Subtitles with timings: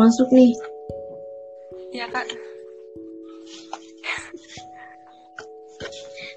[0.00, 0.56] masuk nih.
[1.92, 2.24] Ya kak.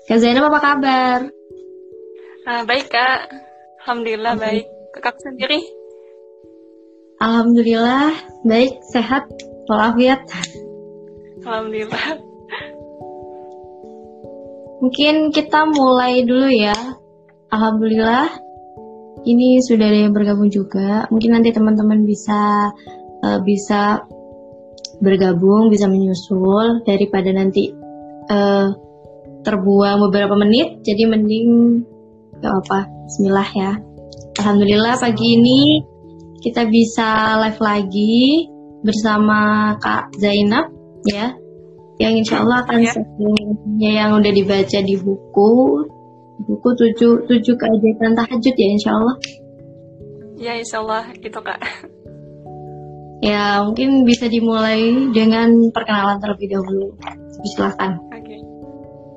[0.03, 1.19] Kak Zainab apa kabar?
[2.43, 3.31] Uh, baik kak.
[3.83, 4.43] Alhamdulillah okay.
[4.43, 4.65] baik.
[4.91, 5.63] Kakak sendiri?
[7.23, 8.11] Alhamdulillah
[8.43, 9.31] baik, sehat,
[9.71, 10.27] walafiat.
[11.47, 12.19] Alhamdulillah.
[14.83, 16.75] Mungkin kita mulai dulu ya.
[17.47, 18.27] Alhamdulillah
[19.23, 21.07] ini sudah ada yang bergabung juga.
[21.07, 22.71] Mungkin nanti teman-teman bisa
[23.23, 24.03] uh, bisa
[24.99, 27.71] bergabung, bisa menyusul daripada nanti
[28.29, 28.67] uh,
[29.43, 30.83] terbuang beberapa menit.
[30.83, 31.47] Jadi mending
[32.43, 33.71] gak apa, Bismillah ya.
[34.43, 35.61] Alhamdulillah pagi ini
[36.43, 38.51] kita bisa live lagi
[38.83, 40.67] bersama Kak Zainab
[41.07, 41.31] ya
[42.01, 42.93] yang insya Allah akan ya.
[43.79, 45.51] yang udah dibaca di buku
[46.43, 49.15] buku tujuh tujuh keajaiban tahajud ya insya Allah
[50.35, 51.59] ya insya Allah itu kak
[53.23, 56.91] ya mungkin bisa dimulai dengan perkenalan terlebih dahulu.
[57.55, 58.19] Silahkan oke.
[58.19, 58.39] Okay.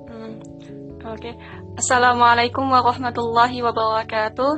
[0.06, 0.32] hmm.
[1.02, 1.18] oke.
[1.18, 1.34] Okay.
[1.74, 4.52] Assalamualaikum warahmatullahi wabarakatuh.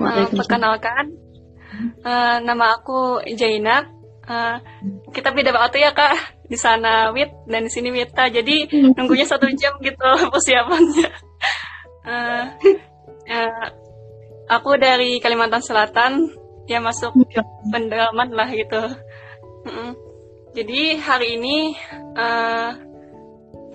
[0.00, 1.12] Uh, perkenalkan.
[2.00, 3.92] Uh, nama aku Jainab
[4.24, 4.56] uh,
[5.12, 6.40] kita beda waktu ya kak.
[6.46, 8.96] Di sana Wit dan di sini Wita jadi hmm.
[8.96, 11.10] nunggunya satu jam gitu persiapannya.
[12.06, 12.44] Uh,
[13.28, 13.66] uh,
[14.48, 17.14] aku dari Kalimantan Selatan ya masuk
[17.70, 18.82] pendalaman lah gitu
[20.56, 21.76] jadi hari ini
[22.16, 22.74] uh,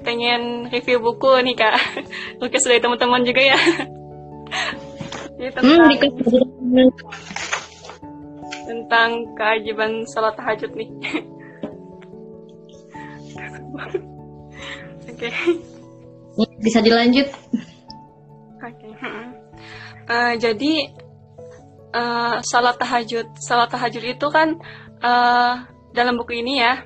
[0.02, 1.78] pengen review buku nih kak
[2.42, 3.60] request dari teman-teman juga ya
[5.38, 6.90] jadi tentang hmm,
[8.66, 10.90] tentang keajaiban salat tahajud nih
[15.22, 15.30] Oke.
[15.30, 15.54] Okay.
[16.62, 17.30] Bisa dilanjut.
[18.62, 18.90] Oke.
[18.90, 18.90] Okay.
[20.10, 20.90] Uh, jadi
[21.94, 24.58] uh, salat tahajud, salat tahajud itu kan
[25.04, 26.84] uh, dalam buku ini ya,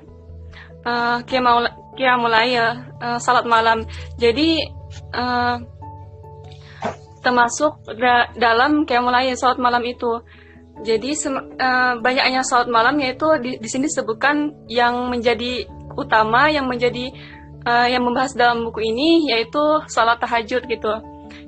[1.96, 2.68] kia mulai ya,
[3.18, 3.86] salat malam.
[4.18, 4.62] Jadi
[5.14, 5.56] uh,
[7.26, 10.22] termasuk da dalam mulai salat malam itu.
[10.84, 15.64] Jadi uh, banyaknya salat malam yaitu di, di sini disebutkan yang menjadi
[15.96, 17.08] utama yang menjadi
[17.64, 20.92] uh, yang membahas dalam buku ini yaitu salat tahajud gitu.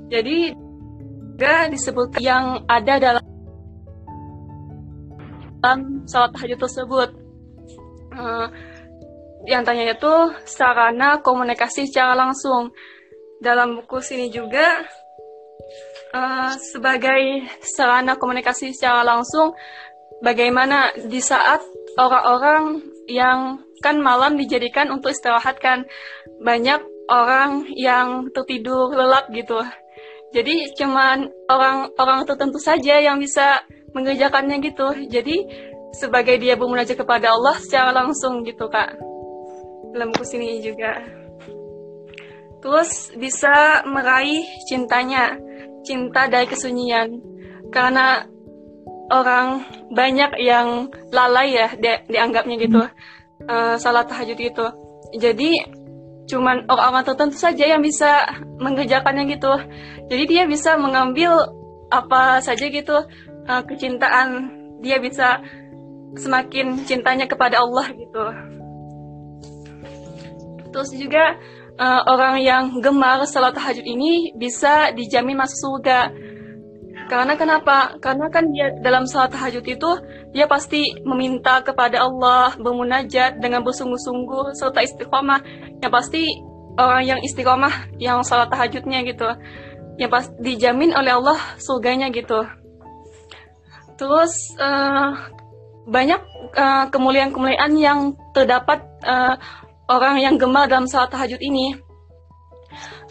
[0.09, 0.57] Jadi
[1.39, 3.23] juga disebut yang ada dalam
[5.59, 7.09] dalam salat tahajud tersebut.
[8.15, 8.47] Uh,
[9.47, 12.71] yang tanya itu sarana komunikasi secara langsung.
[13.39, 14.83] Dalam buku sini juga
[16.11, 19.55] uh, sebagai sarana komunikasi secara langsung,
[20.19, 21.63] bagaimana di saat
[21.95, 25.87] orang-orang yang kan malam dijadikan untuk istirahat kan
[26.43, 29.63] banyak orang yang tertidur lelap gitu
[30.29, 33.63] jadi cuman orang-orang tertentu saja yang bisa
[33.93, 34.87] mengerjakannya gitu.
[35.09, 35.35] Jadi
[35.95, 38.97] sebagai dia bermunajat kepada Allah secara langsung gitu kak.
[39.95, 41.01] Dalam buku sini juga.
[42.59, 45.39] Terus bisa meraih cintanya
[45.81, 47.17] cinta dari kesunyian.
[47.69, 48.25] Karena
[49.09, 52.81] orang banyak yang lalai ya di, dianggapnya gitu.
[53.49, 54.67] Uh, salat tahajud itu
[55.15, 55.65] jadi
[56.29, 58.29] cuman orang-orang tertentu saja yang bisa
[58.61, 59.49] mengerjakannya gitu.
[60.09, 61.33] Jadi dia bisa mengambil
[61.89, 63.01] apa saja gitu
[63.49, 65.41] uh, kecintaan dia bisa
[66.13, 68.23] semakin cintanya kepada Allah gitu
[70.69, 71.35] terus juga
[71.81, 76.13] uh, orang yang gemar salat tahajud ini bisa dijamin masuk surga
[77.09, 77.97] karena kenapa?
[77.97, 79.91] Karena kan dia dalam salat tahajud itu
[80.29, 85.41] dia pasti meminta kepada Allah, bermunajat dengan bersungguh-sungguh serta istiqomah.
[85.81, 86.29] Ya pasti
[86.77, 89.25] orang yang istiqomah yang salat tahajudnya gitu.
[89.97, 92.45] Ya pasti dijamin oleh Allah surganya gitu.
[93.99, 95.11] Terus uh,
[95.83, 96.21] banyak
[96.55, 99.35] uh, kemuliaan-kemuliaan yang terdapat uh,
[99.91, 101.75] orang yang gemar dalam salat tahajud ini.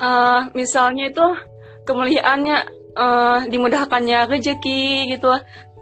[0.00, 1.26] Uh, misalnya itu
[1.84, 2.56] kemuliaannya
[2.96, 5.34] uh, dimudahkannya rezeki gitu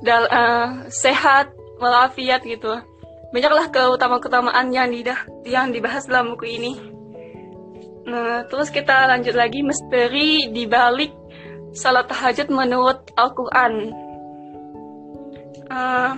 [0.02, 2.82] dal uh, sehat walafiat gitu.
[3.30, 4.90] Banyaklah keutamaan-keutamaan yang
[5.44, 6.72] yang dibahas dalam buku ini.
[8.08, 11.12] Nah terus kita lanjut lagi misteri di balik
[11.76, 14.05] salat tahajud menurut Al-Quran
[15.70, 16.12] uh,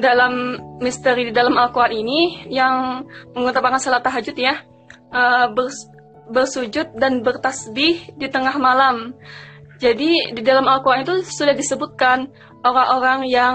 [0.00, 2.20] dalam misteri di dalam Al-Quran ini
[2.50, 3.06] yang
[3.36, 4.58] mengutamakan salat tahajud ya
[5.14, 5.46] uh,
[6.30, 9.14] bersujud dan bertasbih di tengah malam.
[9.80, 12.28] Jadi di dalam Al-Quran itu sudah disebutkan
[12.60, 13.54] orang-orang yang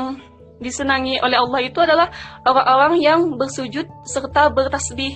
[0.58, 2.08] disenangi oleh Allah itu adalah
[2.48, 5.14] orang-orang yang bersujud serta bertasbih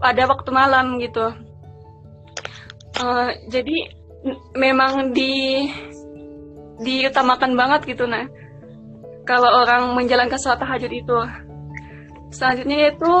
[0.00, 1.30] pada waktu malam gitu.
[3.00, 3.94] Uh, jadi
[4.56, 5.64] memang di
[6.80, 8.24] diutamakan banget gitu nah.
[9.28, 11.18] kalau orang menjalankan sholat tahajud itu.
[12.34, 13.12] Selanjutnya itu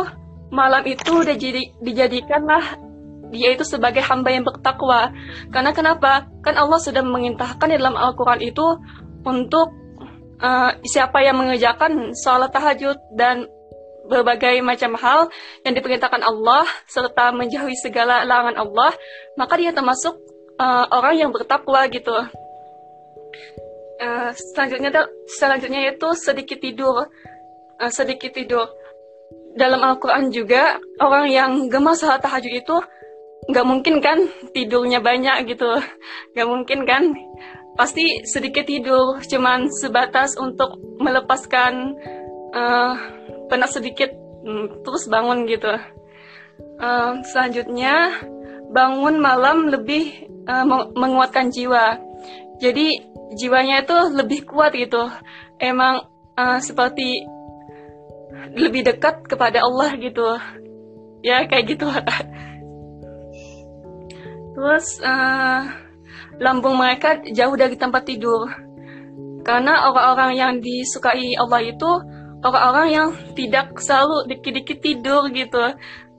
[0.50, 2.80] malam itu udah jadi dijadikanlah
[3.30, 5.14] dia itu sebagai hamba yang bertakwa.
[5.54, 6.26] Karena kenapa?
[6.42, 8.66] Kan Allah sudah mengintahkan di dalam Al-Quran itu
[9.22, 9.70] untuk
[10.42, 13.46] uh, siapa yang mengerjakan sholat tahajud dan
[14.10, 15.30] berbagai macam hal
[15.62, 18.90] yang diperintahkan Allah serta menjauhi segala larangan Allah,
[19.38, 20.18] maka dia termasuk
[20.58, 22.10] uh, orang yang bertakwa gitu.
[24.00, 27.04] Uh, selanjutnya selanjutnya itu sedikit tidur,
[27.76, 28.64] uh, sedikit tidur.
[29.52, 32.76] Dalam Al-Quran juga orang yang gemar salat tahajud itu
[33.52, 34.24] nggak mungkin kan
[34.56, 35.68] tidurnya banyak gitu,
[36.32, 37.12] nggak mungkin kan.
[37.76, 41.92] Pasti sedikit tidur, cuman sebatas untuk melepaskan
[42.56, 42.94] uh,
[43.52, 45.76] penat sedikit, hmm, terus bangun gitu.
[46.80, 48.16] Uh, selanjutnya
[48.72, 50.64] bangun malam lebih uh,
[50.96, 52.09] menguatkan jiwa.
[52.60, 53.00] Jadi
[53.40, 55.08] jiwanya itu lebih kuat gitu.
[55.56, 56.04] Emang
[56.36, 57.24] uh, seperti
[58.54, 60.36] lebih dekat kepada Allah gitu.
[61.24, 61.88] Ya kayak gitu.
[64.54, 65.60] Terus uh,
[66.36, 68.44] lambung mereka jauh dari tempat tidur.
[69.40, 71.90] Karena orang-orang yang disukai Allah itu
[72.44, 75.64] orang-orang yang tidak selalu dikit-dikit tidur gitu.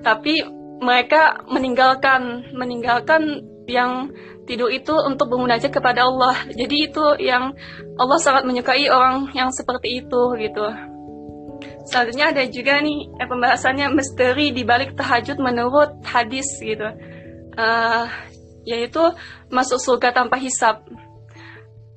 [0.01, 0.41] Tapi
[0.81, 4.09] mereka meninggalkan meninggalkan yang
[4.45, 6.35] tidur itu untuk bermunajat kepada Allah.
[6.49, 7.53] Jadi itu yang
[7.97, 10.65] Allah sangat menyukai orang yang seperti itu gitu.
[11.85, 16.88] Selanjutnya ada juga nih eh, pembahasannya misteri di balik tahajud menurut hadis gitu.
[17.51, 18.07] Uh,
[18.65, 19.01] yaitu
[19.49, 20.85] masuk surga tanpa hisap.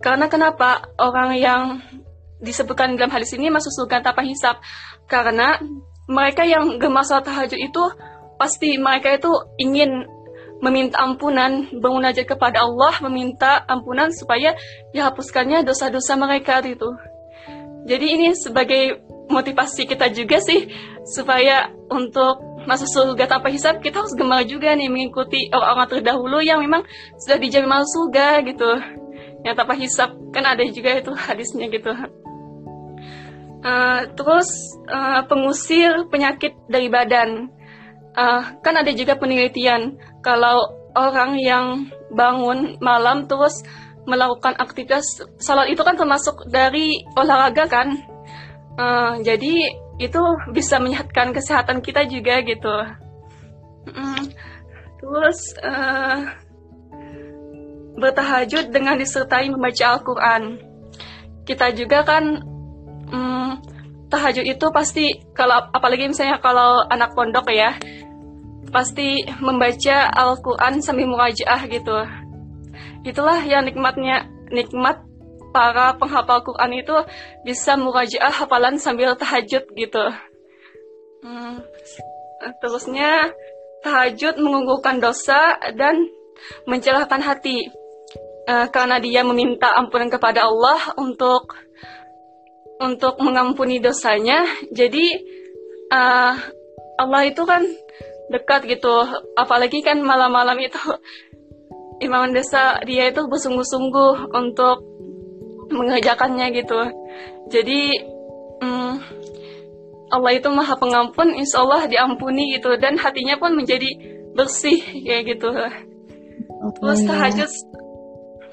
[0.01, 1.63] Karena kenapa orang yang
[2.45, 4.61] disebutkan dalam hadis ini masuk surga tanpa hisap?
[5.09, 5.57] Karena
[6.05, 7.83] mereka yang gemar salat tahajud itu
[8.37, 10.05] pasti mereka itu ingin
[10.63, 14.55] meminta ampunan, bermunajat kepada Allah, meminta ampunan supaya
[14.95, 16.89] dihapuskannya dosa-dosa mereka itu.
[17.85, 20.69] Jadi ini sebagai motivasi kita juga sih
[21.05, 26.65] supaya untuk masuk surga tanpa hisab kita harus gemar juga nih mengikuti orang-orang terdahulu yang
[26.65, 26.89] memang
[27.21, 28.71] sudah dijamin masuk surga gitu.
[29.45, 31.93] Yang tanpa hisab kan ada juga itu hadisnya gitu.
[33.65, 34.49] Uh, terus
[34.93, 37.49] uh, pengusir penyakit dari badan
[38.17, 39.99] uh, kan ada juga penelitian.
[40.25, 40.63] Kalau
[40.95, 41.67] orang yang
[42.15, 43.63] bangun malam terus
[44.07, 47.89] melakukan aktivitas salat itu kan termasuk dari olahraga kan?
[48.75, 49.71] Uh, jadi
[50.03, 52.77] itu bisa menyehatkan kesehatan kita juga gitu.
[53.85, 54.23] Mm,
[54.99, 56.19] terus uh,
[57.95, 60.43] bertahajud dengan disertai membaca Al-Quran.
[61.47, 62.43] Kita juga kan
[63.13, 63.61] um,
[64.11, 67.77] tahajud itu pasti kalau apalagi misalnya kalau anak pondok ya
[68.75, 71.99] pasti membaca Al-Quran sambil murajaah gitu.
[73.07, 74.99] Itulah yang nikmatnya, nikmat
[75.55, 76.97] para penghafal Quran itu
[77.47, 80.05] bisa murajaah hafalan sambil tahajud gitu.
[81.23, 81.63] Hmm.
[82.59, 83.31] Terusnya
[83.87, 86.11] tahajud mengunggulkan dosa dan
[86.67, 87.71] mencerahkan hati
[88.51, 91.55] uh, karena dia meminta ampunan kepada Allah untuk
[92.83, 94.43] untuk mengampuni dosanya.
[94.75, 95.07] Jadi
[95.95, 96.35] uh,
[96.99, 97.63] Allah itu kan
[98.33, 99.05] dekat gitu.
[99.37, 100.81] Apalagi kan malam-malam itu
[102.07, 104.85] imam desa dia itu bersungguh-sungguh untuk
[105.73, 106.81] mengerjakannya gitu.
[107.53, 107.81] Jadi
[108.63, 108.93] hmm,
[110.13, 112.77] Allah itu maha pengampun insya Allah diampuni gitu.
[112.81, 113.89] Dan hatinya pun menjadi
[114.35, 115.51] bersih kayak gitu.
[116.81, 117.51] Terus tahajud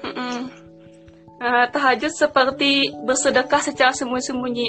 [0.04, 0.40] hmm,
[1.40, 4.68] uh, tahajud seperti bersedekah secara sembunyi-sembunyi.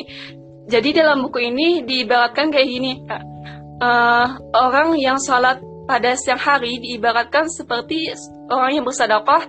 [0.63, 3.03] Jadi dalam buku ini diibaratkan kayak gini
[3.83, 4.25] uh,
[4.55, 8.15] orang yang sholat pada siang hari diibaratkan seperti
[8.47, 9.43] orang yang bersedekah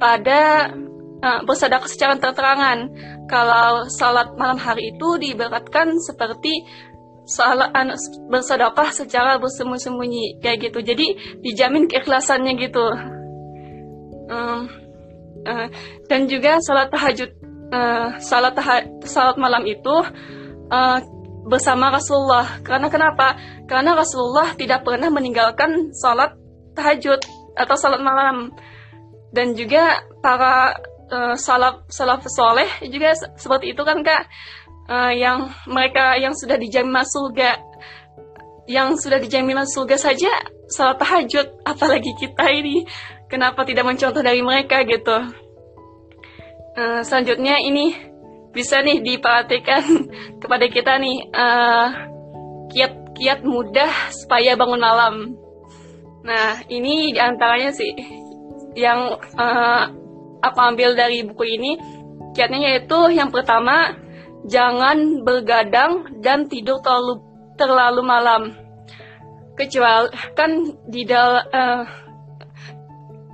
[0.00, 0.72] pada
[1.20, 2.88] uh, bersedekah secara terang-terangan.
[3.28, 6.64] Kalau sholat malam hari itu diibaratkan seperti
[7.24, 7.96] salat uh,
[8.28, 10.78] bersedekah secara bersembunyi-sembunyi kayak gitu.
[10.80, 11.06] Jadi
[11.44, 12.84] dijamin keikhlasannya gitu.
[14.24, 14.72] Um,
[15.44, 15.68] uh,
[16.08, 17.28] dan juga salat tahajud,
[17.72, 19.96] uh, salat tahajud, salat malam itu
[20.72, 20.98] uh,
[21.44, 22.60] bersama Rasulullah.
[22.64, 23.36] Karena kenapa?
[23.68, 26.34] Karena Rasulullah tidak pernah meninggalkan sholat
[26.74, 27.20] tahajud
[27.54, 28.50] atau sholat malam.
[29.34, 30.78] Dan juga para
[31.10, 34.30] uh, salaf salaf soleh juga seperti itu kan kak,
[34.86, 37.58] uh, yang mereka yang sudah dijamin masuk surga,
[38.70, 40.32] yang sudah dijamin masuk surga saja
[40.70, 42.86] sholat tahajud, apalagi kita ini
[43.26, 45.34] kenapa tidak mencontoh dari mereka gitu.
[46.74, 48.13] Uh, selanjutnya ini
[48.54, 49.82] bisa nih diperhatikan
[50.42, 51.28] kepada kita nih
[52.70, 55.14] kiat-kiat uh, mudah supaya bangun malam.
[56.24, 57.92] Nah ini di antaranya sih
[58.78, 59.82] yang uh,
[60.40, 61.76] aku ambil dari buku ini
[62.32, 63.98] kiatnya yaitu yang pertama
[64.46, 67.20] jangan bergadang dan tidur terlalu
[67.58, 68.42] terlalu malam.
[69.54, 70.50] Kecuali kan
[70.90, 71.82] di dal uh,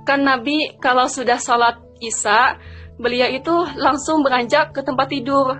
[0.05, 2.57] kan Nabi kalau sudah sholat isya
[3.01, 5.57] beliau itu langsung beranjak ke tempat tidur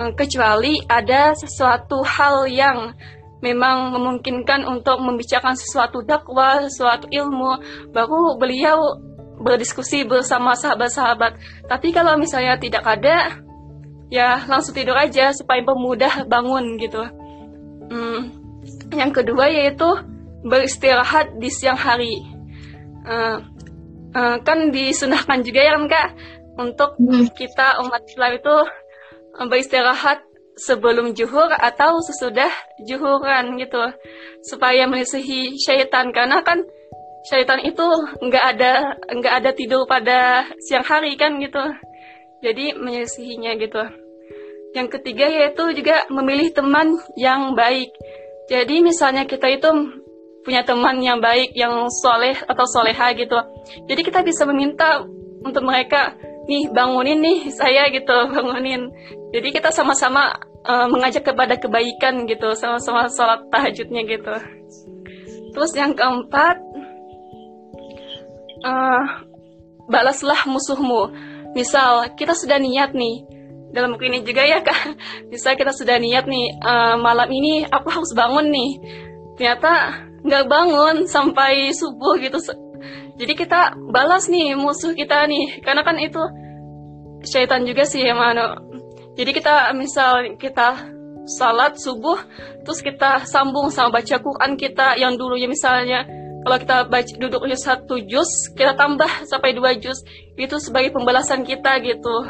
[0.00, 2.96] uh, kecuali ada sesuatu hal yang
[3.44, 7.60] memang memungkinkan untuk membicarakan sesuatu dakwah, sesuatu ilmu,
[7.92, 9.00] baru beliau
[9.40, 11.40] berdiskusi bersama sahabat-sahabat.
[11.64, 13.40] Tapi kalau misalnya tidak ada,
[14.12, 17.00] ya langsung tidur aja supaya pemudah bangun gitu.
[17.88, 18.36] Hmm.
[18.92, 19.88] Yang kedua yaitu
[20.44, 22.20] beristirahat di siang hari.
[23.00, 23.40] Uh,
[24.12, 26.08] uh, kan disunahkan juga ya kan kak
[26.58, 27.30] untuk hmm.
[27.36, 28.56] kita umat Islam itu
[29.46, 30.26] beristirahat
[30.58, 32.50] sebelum juhur atau sesudah
[32.84, 33.80] juhuran gitu
[34.44, 36.60] supaya melisihi syaitan karena kan
[37.30, 37.86] syaitan itu
[38.20, 38.72] nggak ada
[39.08, 41.62] nggak ada tidur pada siang hari kan gitu
[42.44, 43.82] jadi menyelisihinya gitu
[44.74, 47.90] yang ketiga yaitu juga memilih teman yang baik.
[48.46, 49.70] Jadi misalnya kita itu
[50.46, 53.38] punya teman yang baik, yang soleh atau soleha gitu.
[53.86, 55.02] Jadi kita bisa meminta
[55.42, 56.14] untuk mereka,
[56.50, 58.90] nih bangunin nih saya gitu, bangunin.
[59.30, 60.34] Jadi kita sama-sama
[60.66, 64.34] uh, mengajak kepada kebaikan gitu, sama-sama sholat tahajudnya gitu.
[65.54, 66.58] Terus yang keempat,
[68.66, 69.02] uh,
[69.86, 71.14] balaslah musuhmu.
[71.54, 73.26] Misal kita sudah niat nih,
[73.70, 74.98] dalam buku ini juga ya kak
[75.30, 78.70] bisa kita sudah niat nih uh, malam ini aku harus bangun nih
[79.38, 82.36] ternyata nggak bangun sampai subuh gitu
[83.20, 83.60] jadi kita
[83.92, 85.60] balas nih musuh kita nih.
[85.60, 86.20] Karena kan itu
[87.20, 88.56] syaitan juga sih yang mana
[89.12, 90.88] jadi kita misal kita
[91.28, 92.16] salat subuh
[92.64, 96.08] terus kita sambung sama baca Quran kita yang dulunya misalnya
[96.40, 100.00] kalau kita baca duduknya satu juz kita tambah sampai dua juz.
[100.40, 102.24] Itu sebagai pembalasan kita gitu.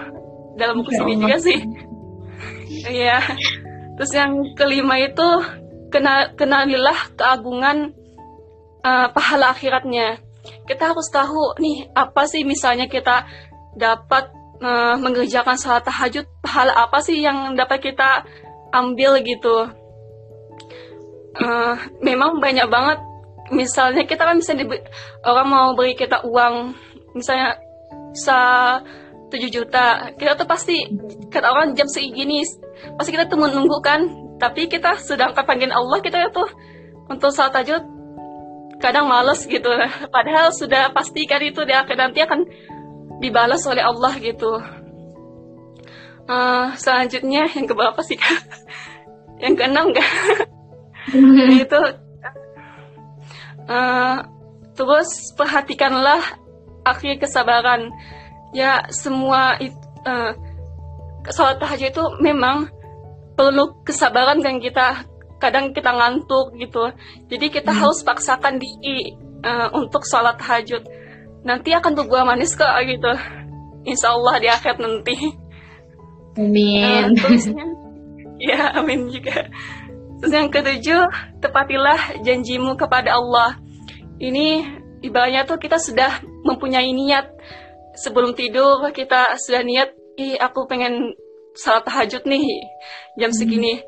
[0.59, 1.59] Dalam buku ya sini juga sih.
[2.91, 3.19] Iya.
[3.95, 5.29] Terus yang kelima itu
[5.95, 7.95] kenal kenalilah keagungan
[8.83, 10.19] uh, pahala akhiratnya
[10.67, 13.27] kita harus tahu nih apa sih misalnya kita
[13.75, 14.31] dapat
[14.61, 18.25] uh, mengerjakan salat tahajud pahala apa sih yang dapat kita
[18.71, 19.71] ambil gitu?
[21.41, 22.99] Uh, memang banyak banget.
[23.51, 24.55] Misalnya kita kan bisa
[25.27, 26.71] orang mau beri kita uang
[27.19, 27.59] misalnya
[28.15, 28.39] sa
[29.31, 30.87] 7 juta kita tuh pasti
[31.31, 32.43] kata orang jam segini
[32.95, 34.07] pasti kita tuh menunggu kan?
[34.39, 36.47] Tapi kita sedangkan panggil Allah kita tuh
[37.11, 38.00] untuk salat tahajud
[38.81, 39.69] kadang males gitu.
[40.09, 42.49] Padahal sudah pasti kan itu dia akan nanti akan
[43.21, 44.59] dibalas oleh Allah gitu.
[46.31, 48.41] Uh, selanjutnya yang keberapa sih kak?
[49.41, 50.05] Yang keenam kan
[51.65, 51.81] itu
[53.73, 54.17] uh,
[54.77, 56.21] terus perhatikanlah
[56.85, 57.89] akhir kesabaran.
[58.53, 60.37] Ya semua itu uh,
[61.33, 62.69] sholat tahajud itu memang
[63.33, 65.09] perlu kesabaran kan kita
[65.41, 66.93] kadang kita ngantuk gitu.
[67.33, 67.81] Jadi kita hmm.
[67.81, 70.85] harus paksakan diri uh, untuk sholat tahajud.
[71.43, 73.13] Nanti akan berbuah manis kok gitu.
[73.89, 75.17] Insya Allah di akhir nanti.
[76.37, 77.17] Amin.
[77.17, 77.65] Uh, terusnya
[78.39, 78.77] ya.
[78.77, 79.49] Amin juga.
[80.21, 81.03] Terus yang ketujuh
[81.41, 83.57] tepatilah janjimu kepada Allah.
[84.21, 84.69] Ini
[85.01, 87.33] ibaratnya tuh kita sudah mempunyai niat.
[87.97, 91.17] Sebelum tidur kita sudah niat, ih aku pengen
[91.57, 92.45] salat tahajud nih
[93.17, 93.81] jam segini.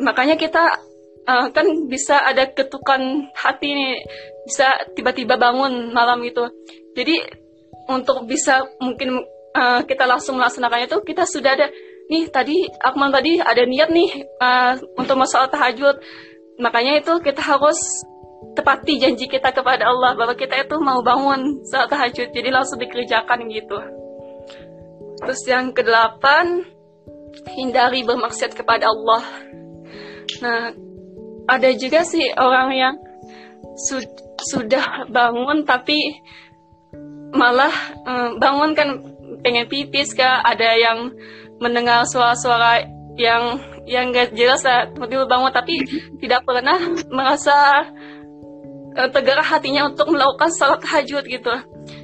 [0.00, 0.80] Makanya kita
[1.24, 3.94] uh, kan bisa ada ketukan hati nih,
[4.44, 6.44] bisa tiba-tiba bangun malam itu.
[6.96, 7.20] Jadi
[7.86, 9.22] untuk bisa mungkin
[9.56, 11.68] uh, kita langsung melaksanakannya itu kita sudah ada
[12.06, 14.10] nih tadi Akmal tadi ada niat nih
[14.42, 15.96] uh, untuk masalah tahajud.
[16.56, 17.76] Makanya itu kita harus
[18.56, 23.48] tepati janji kita kepada Allah bahwa kita itu mau bangun saat tahajud jadi langsung dikerjakan
[23.52, 23.78] gitu
[25.20, 26.64] terus yang kedelapan
[27.56, 29.22] hindari bermaksiat kepada Allah
[30.42, 30.72] nah
[31.46, 32.94] ada juga sih orang yang
[33.78, 34.02] su
[34.36, 36.20] sudah bangun tapi
[37.32, 37.72] malah
[38.04, 38.88] um, bangun kan
[39.42, 41.12] pengen pipis kah ada yang
[41.60, 42.84] mendengar suara-suara
[43.16, 45.80] yang yang gak jelas lah tiba-tiba bangun tapi
[46.20, 46.76] tidak pernah
[47.08, 47.88] merasa
[48.96, 51.54] uh, tergerak hatinya untuk melakukan salat tahajud gitu.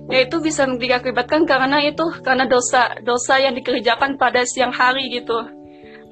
[0.08, 5.36] Yaitu bisa diakibatkan karena itu karena dosa dosa yang dikerjakan pada siang hari gitu.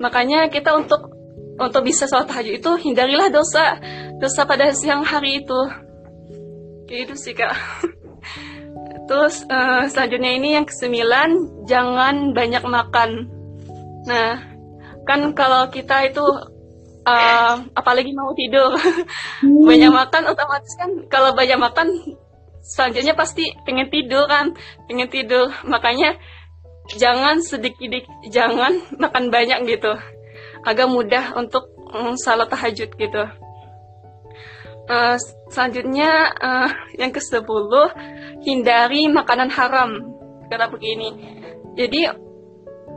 [0.01, 1.20] Makanya kita untuk
[1.61, 3.77] untuk bisa salat tahajud itu hindarilah dosa
[4.17, 5.61] dosa pada siang hari itu.
[6.89, 7.53] Kayak itu sih kak.
[9.09, 11.29] Terus uh, selanjutnya ini yang kesembilan
[11.69, 13.29] jangan banyak makan.
[14.09, 14.41] Nah
[15.05, 16.25] kan kalau kita itu
[17.05, 18.73] uh, apalagi mau tidur
[19.69, 21.89] banyak makan otomatis kan kalau banyak makan
[22.63, 24.57] selanjutnya pasti pengen tidur kan
[24.89, 25.53] pengen tidur.
[25.69, 26.17] Makanya
[26.97, 29.95] jangan sedikit jangan makan banyak gitu
[30.67, 33.23] agak mudah untuk um, salat tahajud gitu
[34.91, 35.17] uh,
[35.49, 37.91] selanjutnya uh, yang ke sepuluh
[38.45, 39.91] hindari makanan haram
[40.51, 41.15] kata begini
[41.79, 42.13] jadi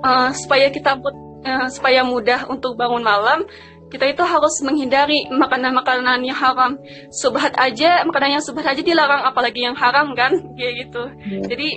[0.02, 3.46] uh, supaya kita uh, supaya mudah untuk bangun malam
[3.94, 6.82] kita itu harus menghindari makanan-makanan yang haram.
[7.14, 11.14] Subhat aja, makanan yang subhat aja dilarang, apalagi yang haram kan, kayak gitu.
[11.30, 11.46] Yeah.
[11.46, 11.70] Jadi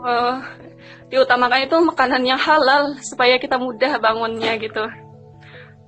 [0.00, 0.40] uh,
[1.12, 4.80] diutamakan itu makanan yang halal supaya kita mudah bangunnya gitu.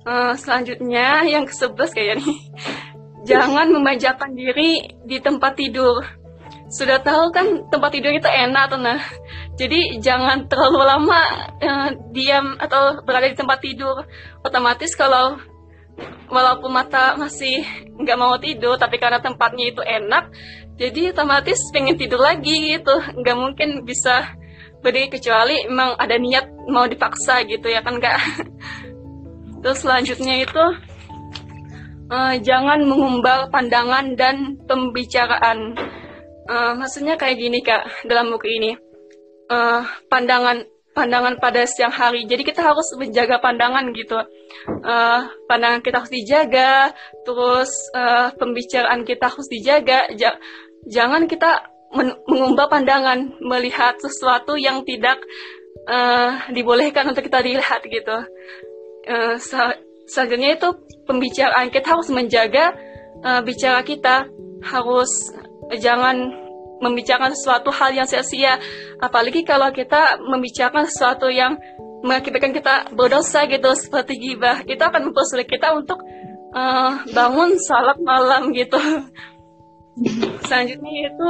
[0.01, 2.39] Uh, selanjutnya yang ke-11 kayaknya nih.
[3.29, 6.01] Jangan memanjakan diri di tempat tidur.
[6.71, 8.97] Sudah tahu kan tempat tidur itu enak tuh nah.
[9.59, 11.21] Jadi jangan terlalu lama
[11.59, 14.07] uh, diam atau berada di tempat tidur.
[14.41, 15.37] Otomatis kalau
[16.31, 17.61] walaupun mata masih
[17.99, 20.31] nggak mau tidur tapi karena tempatnya itu enak
[20.79, 24.33] jadi otomatis pengen tidur lagi gitu nggak mungkin bisa
[24.81, 28.17] berdiri kecuali memang ada niat mau dipaksa gitu ya kan kak
[29.61, 30.65] terus selanjutnya itu
[32.09, 35.77] uh, jangan mengumbar pandangan dan pembicaraan
[36.49, 38.71] uh, maksudnya kayak gini kak dalam buku ini
[39.47, 42.27] uh, pandangan pandangan pada siang hari.
[42.27, 44.19] Jadi kita harus menjaga pandangan gitu.
[44.83, 46.91] Uh, pandangan kita harus dijaga,
[47.23, 50.11] terus uh, pembicaraan kita harus dijaga.
[50.15, 50.35] Ja
[50.87, 55.19] jangan kita men mengubah pandangan, melihat sesuatu yang tidak
[55.87, 58.17] uh, dibolehkan untuk kita lihat gitu.
[59.01, 59.35] Uh,
[60.05, 60.69] selanjutnya itu
[61.09, 62.75] pembicaraan kita harus menjaga
[63.25, 64.29] uh, bicara kita,
[64.61, 65.09] harus
[65.81, 66.41] jangan
[66.81, 68.57] membicarakan sesuatu hal yang sia-sia.
[68.97, 71.57] Apalagi kalau kita membicarakan sesuatu yang
[72.01, 74.65] mengakibatkan kita berdosa gitu seperti gibah.
[74.65, 76.01] Itu akan mempersulit kita untuk
[76.57, 78.81] uh, bangun salat malam gitu.
[80.49, 81.27] Selanjutnya itu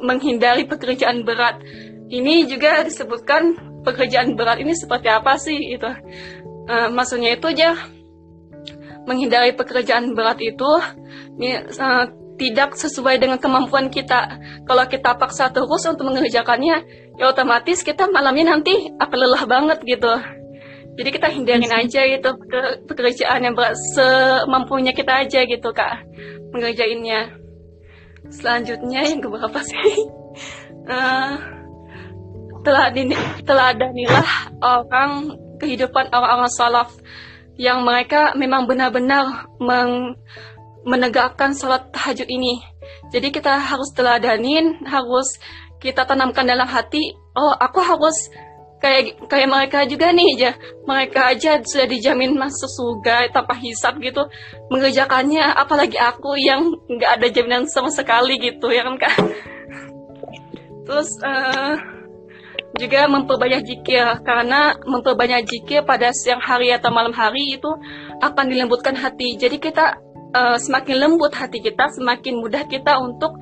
[0.00, 1.60] menghindari pekerjaan berat.
[2.08, 5.88] Ini juga disebutkan pekerjaan berat ini seperti apa sih itu
[6.68, 7.76] uh, maksudnya itu aja
[9.04, 14.40] menghindari pekerjaan berat itu uh, tidak sesuai dengan kemampuan kita.
[14.66, 16.76] Kalau kita paksa terus untuk mengerjakannya,
[17.14, 20.10] ya otomatis kita malamnya nanti akan lelah banget gitu.
[20.94, 21.74] Jadi kita hindarin yes.
[21.74, 22.28] aja gitu
[22.86, 26.06] pekerjaan yang berat semampunya kita aja gitu kak
[26.54, 27.34] mengerjainnya.
[28.30, 30.06] Selanjutnya yang keberapa sih?
[30.86, 31.34] uh,
[32.64, 32.88] telah
[33.44, 34.30] telah adanilah
[34.62, 36.92] orang kehidupan orang-orang salaf
[37.56, 39.48] yang mereka memang benar-benar
[40.84, 42.60] menegakkan sholat tahajud ini.
[43.08, 45.40] Jadi kita harus teladanin, harus
[45.80, 48.28] kita tanamkan dalam hati, oh aku harus
[48.82, 50.50] kayak kayak mereka juga nih aja.
[50.84, 54.28] Mereka aja sudah dijamin masuk surga tanpa hisap gitu.
[54.68, 59.16] Mengerjakannya apalagi aku yang nggak ada jaminan sama sekali gitu ya kan kak.
[60.84, 61.80] Terus uh,
[62.74, 67.70] juga memperbanyak jikir karena memperbanyak jikir pada siang hari atau malam hari itu
[68.18, 69.38] akan dilembutkan hati.
[69.38, 70.02] Jadi kita
[70.34, 73.38] uh, semakin lembut hati kita, semakin mudah kita untuk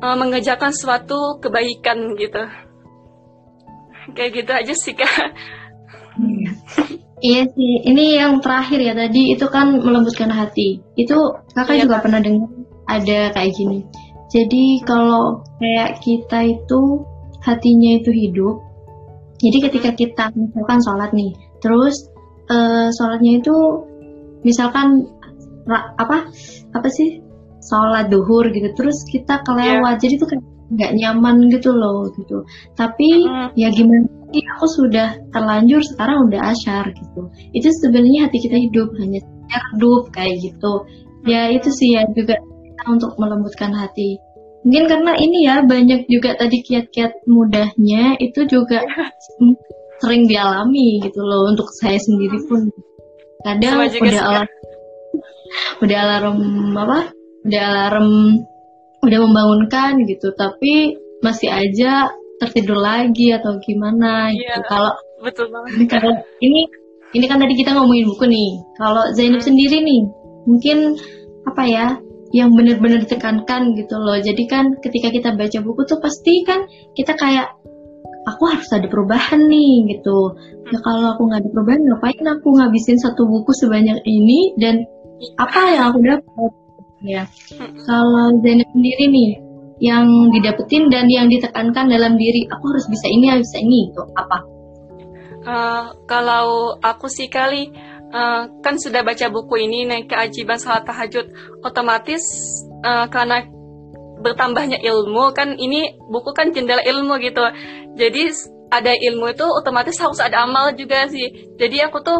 [0.00, 2.42] uh, mengerjakan suatu kebaikan gitu.
[4.14, 5.34] Kayak gitu aja sih kak.
[7.16, 10.84] Iya sih, ini yang terakhir ya tadi itu kan melembutkan hati.
[10.94, 11.16] Itu
[11.56, 12.02] kakak iya, juga kan?
[12.06, 12.50] pernah dengar
[12.86, 13.88] ada kayak gini.
[14.30, 16.80] Jadi kalau kayak kita itu
[17.42, 18.56] hatinya itu hidup.
[19.46, 21.30] Jadi ketika kita misalkan sholat nih,
[21.62, 22.10] terus
[22.50, 23.56] uh, sholatnya itu
[24.42, 25.06] misalkan
[25.98, 26.30] apa
[26.74, 27.22] apa sih
[27.58, 29.98] sholat duhur gitu terus kita kelewat.
[29.98, 30.02] Yeah.
[30.02, 30.28] jadi tuh
[30.66, 32.42] nggak nyaman gitu loh gitu.
[32.74, 33.54] Tapi mm.
[33.54, 37.30] ya gimana sih aku sudah terlanjur sekarang udah asyar gitu.
[37.54, 40.72] Itu sebenarnya hati kita hidup hanya redup kayak gitu.
[41.26, 42.38] Ya itu sih ya juga
[42.86, 44.18] untuk melembutkan hati
[44.66, 48.82] mungkin karena ini ya banyak juga tadi kiat-kiat mudahnya itu juga
[50.02, 52.66] sering dialami gitu loh untuk saya sendiri pun.
[53.46, 54.50] Kadang udah alat
[55.78, 56.38] udah alarm
[56.74, 56.98] apa
[57.46, 58.10] udah alarm
[59.06, 62.10] udah membangunkan gitu tapi masih aja
[62.42, 64.50] tertidur lagi atau gimana gitu.
[64.50, 65.86] Yeah, kalau betul banget.
[65.94, 66.66] kalau ini
[67.14, 68.50] ini kan tadi kita ngomongin buku nih.
[68.76, 69.48] Kalau Zainab hmm.
[69.48, 70.00] sendiri nih
[70.44, 70.78] mungkin
[71.46, 71.86] apa ya
[72.36, 74.20] yang benar-benar ditekankan gitu loh.
[74.20, 77.56] Jadi kan ketika kita baca buku tuh pasti kan kita kayak
[78.28, 80.36] aku harus ada perubahan nih gitu.
[80.68, 84.52] Ya kalau aku nggak ada perubahan ngapain aku ngabisin satu buku sebanyak ini?
[84.60, 84.84] Dan
[85.40, 86.52] apa yang aku dapat?
[87.00, 87.24] Ya.
[87.88, 89.30] Kalau Zainab sendiri nih
[89.80, 94.02] yang didapetin dan yang ditekankan dalam diri aku harus bisa ini harus bisa ini itu
[94.12, 94.38] apa?
[95.46, 97.70] Uh, kalau aku sih kali
[98.12, 101.26] uh, kan sudah baca buku ini naik keajiban salat tahajud.
[101.62, 102.22] Otomatis
[102.84, 103.46] uh, karena
[104.20, 107.42] bertambahnya ilmu kan ini buku kan jendela ilmu gitu.
[107.96, 108.32] Jadi
[108.70, 111.54] ada ilmu itu otomatis harus ada amal juga sih.
[111.56, 112.18] Jadi aku tuh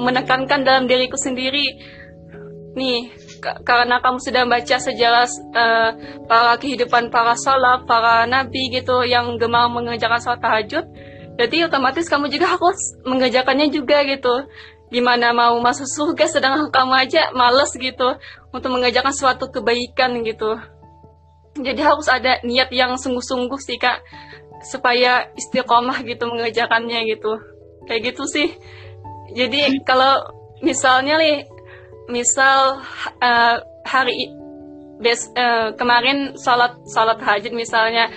[0.00, 1.72] menekankan dalam diriku sendiri.
[2.76, 3.08] Nih
[3.40, 5.90] karena kamu sudah baca sejarah uh,
[6.26, 10.84] para kehidupan para salaf para nabi gitu yang gemar mengerjakan sholat tahajud
[11.36, 14.34] jadi otomatis kamu juga harus mengerjakannya juga gitu
[14.86, 18.14] gimana mau masuk surga sedang kamu aja males gitu
[18.54, 20.54] untuk mengerjakan suatu kebaikan gitu.
[21.56, 24.04] Jadi harus ada niat yang sungguh-sungguh sih kak
[24.62, 27.40] supaya istiqomah gitu mengerjakannya gitu.
[27.88, 28.48] Kayak gitu sih.
[29.34, 30.22] Jadi kalau
[30.62, 31.48] misalnya nih
[32.06, 32.78] misal
[33.18, 34.30] uh, hari
[35.02, 38.08] bes uh, kemarin salat salat tahajud misalnya.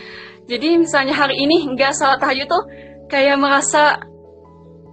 [0.50, 2.64] Jadi misalnya hari ini enggak salat tahajud tuh
[3.10, 4.09] kayak merasa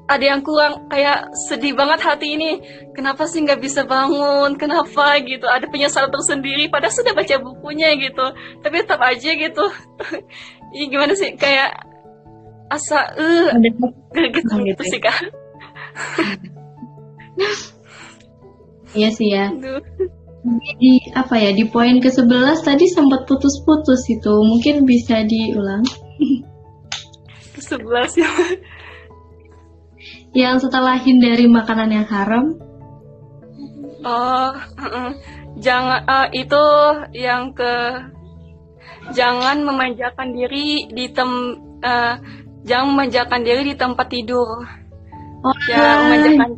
[0.07, 2.63] ada yang kurang kayak sedih banget hati ini.
[2.95, 4.55] Kenapa sih nggak bisa bangun?
[4.55, 5.51] Kenapa gitu?
[5.51, 8.27] Ada penyesalan tersendiri padahal sudah baca bukunya gitu.
[8.63, 9.65] Tapi tetap aja gitu.
[10.75, 11.35] Ini gimana sih?
[11.35, 11.83] Kayak
[12.71, 13.59] asa eh uh,
[14.15, 15.19] gitu, gitu sih kak.
[18.97, 19.53] Iya sih ya.
[20.81, 24.33] Di apa ya di poin ke 11 tadi sempat putus-putus itu.
[24.33, 25.85] Mungkin bisa diulang.
[27.53, 28.31] Ke 11 ya
[30.37, 32.61] yang setelah hindari makanan yang haram?
[34.05, 35.11] Oh uh,
[35.57, 36.65] jangan uh, itu
[37.17, 38.05] yang ke
[39.17, 42.15] jangan memanjakan diri di tem uh,
[42.69, 44.61] jangan memanjakan diri di tempat tidur.
[45.41, 46.51] Oh, ya memanjakan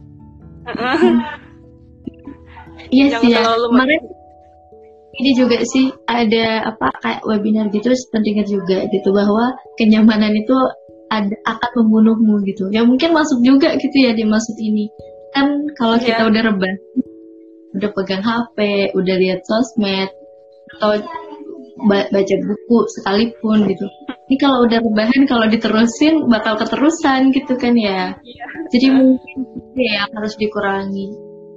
[2.93, 3.43] iya sih ya.
[3.45, 4.03] kemarin
[5.19, 10.57] ini juga sih ada apa kayak webinar gitu pentingnya juga gitu bahwa kenyamanan itu
[11.09, 12.69] ada akan membunuhmu gitu.
[12.73, 14.89] Ya mungkin masuk juga gitu ya di maksud ini.
[15.33, 16.07] Kan kalau yeah.
[16.15, 16.75] kita udah rebah
[17.77, 18.57] udah pegang HP
[18.97, 20.11] udah lihat sosmed
[20.79, 20.99] atau
[21.87, 23.87] baca buku sekalipun gitu.
[24.29, 28.19] Ini kalau udah rebahan kalau diterusin bakal keterusan gitu kan ya.
[28.21, 28.49] Yeah.
[28.75, 29.39] jadi mungkin
[29.79, 31.07] ya harus dikurangi.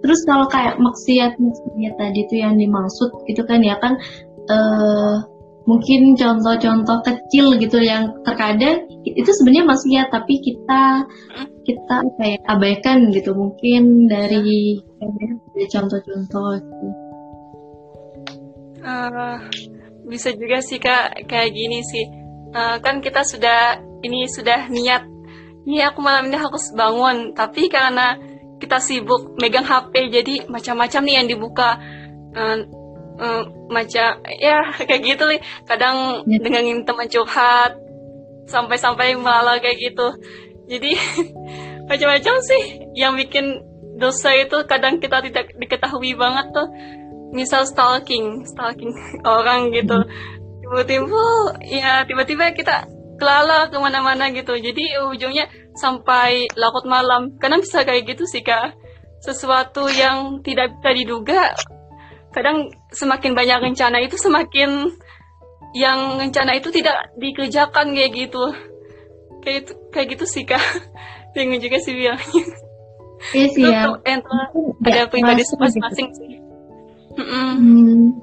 [0.01, 3.97] Terus kalau kayak maksiat maksiat tadi itu yang dimaksud gitu kan ya kan
[4.49, 5.15] uh,
[5.69, 11.09] mungkin contoh-contoh kecil gitu yang terkadang itu sebenarnya masih ya tapi kita
[11.65, 13.33] kita kayak abaikan gitu.
[13.33, 14.81] Mungkin dari
[15.69, 16.87] contoh-contoh gitu.
[18.81, 19.37] Uh,
[20.09, 22.05] bisa juga sih kak kayak gini sih.
[22.51, 25.05] Uh, kan kita sudah ini sudah niat.
[25.61, 28.17] Ini aku malam ini harus bangun tapi karena
[28.57, 31.77] kita sibuk megang HP jadi macam-macam nih yang dibuka.
[32.31, 32.81] Uh,
[33.21, 36.37] uh, macam ya kayak gitu nih kadang ya.
[36.41, 37.77] dengan teman curhat
[38.51, 40.07] sampai-sampai malah kayak gitu.
[40.67, 40.91] Jadi
[41.89, 43.63] macam-macam sih yang bikin
[43.95, 46.67] dosa itu kadang kita tidak diketahui banget tuh.
[47.31, 48.91] Misal stalking stalking
[49.39, 50.03] orang gitu.
[50.67, 51.23] Tiba-tiba
[51.63, 52.83] ya tiba-tiba kita
[53.15, 54.51] kelala ke mana-mana gitu.
[54.59, 55.47] Jadi ujungnya
[55.79, 57.39] sampai larut malam.
[57.39, 58.75] Kadang bisa kayak gitu sih kak.
[59.23, 61.43] Sesuatu yang tidak bisa diduga
[62.31, 64.87] kadang semakin banyak rencana itu semakin
[65.71, 68.43] yang rencana itu tidak dikerjakan kayak gitu.
[69.41, 70.61] Kayak itu kayak gitu sih kak.
[71.33, 72.45] Bingung juga sih bilangnya.
[73.31, 73.85] Iya sih ya.
[74.81, 76.17] ada pribadi masing-masing gitu.
[76.17, 76.29] sih.
[77.11, 78.15] Hmm.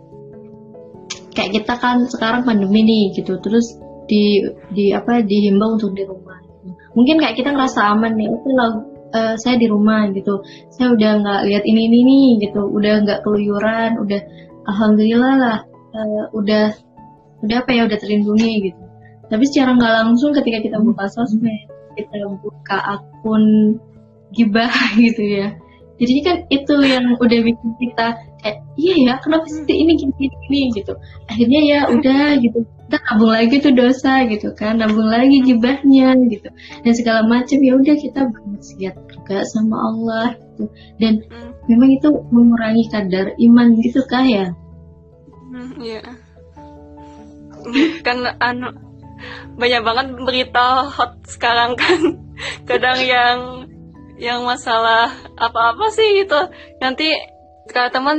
[1.36, 3.38] kayak kita kan sekarang pandemi nih gitu.
[3.38, 3.78] Terus
[4.10, 4.42] di
[4.74, 6.40] di apa dihimbau untuk di rumah.
[6.98, 8.80] Mungkin kayak kita ngerasa aman nih itu lagu
[9.14, 10.42] uh, saya di rumah gitu.
[10.74, 12.66] Saya udah nggak lihat ini ini nih gitu.
[12.66, 14.20] Udah nggak keluyuran udah
[14.66, 15.58] alhamdulillah lah
[15.94, 16.74] uh, udah
[17.44, 18.82] udah apa ya udah terlindungi gitu.
[19.28, 23.76] Tapi secara nggak langsung ketika kita buka sosmed kita buka akun
[24.30, 24.70] gibah
[25.02, 25.48] gitu ya.
[25.98, 30.60] Jadi kan itu yang udah bikin kita kayak iya ya kenapa sih ini gini gini,
[30.78, 30.94] gitu.
[31.26, 32.62] Akhirnya ya udah gitu.
[32.86, 34.78] Kita nabung lagi tuh dosa gitu kan.
[34.78, 36.48] Nabung lagi gibahnya gitu.
[36.86, 40.70] Dan segala macam ya udah kita bermaksiat juga sama Allah gitu.
[41.02, 41.66] Dan hmm.
[41.66, 44.54] memang itu mengurangi kadar iman gitu kah ya.
[45.50, 46.27] Hmm, iya
[48.06, 48.68] kan anu
[49.58, 52.00] banyak banget berita hot sekarang kan.
[52.68, 53.38] Kadang yang
[54.18, 56.40] yang masalah apa-apa sih itu
[56.82, 57.14] nanti
[57.70, 58.18] kalau teman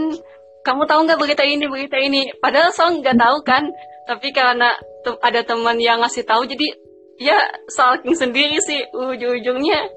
[0.63, 2.31] kamu tahu nggak berita ini berita ini?
[2.43, 3.63] Padahal soal nggak tahu kan.
[4.07, 4.73] Tapi karena
[5.21, 6.67] ada teman yang ngasih tahu jadi
[7.21, 7.37] ya
[7.69, 9.87] saking sendiri sih ujung-ujungnya.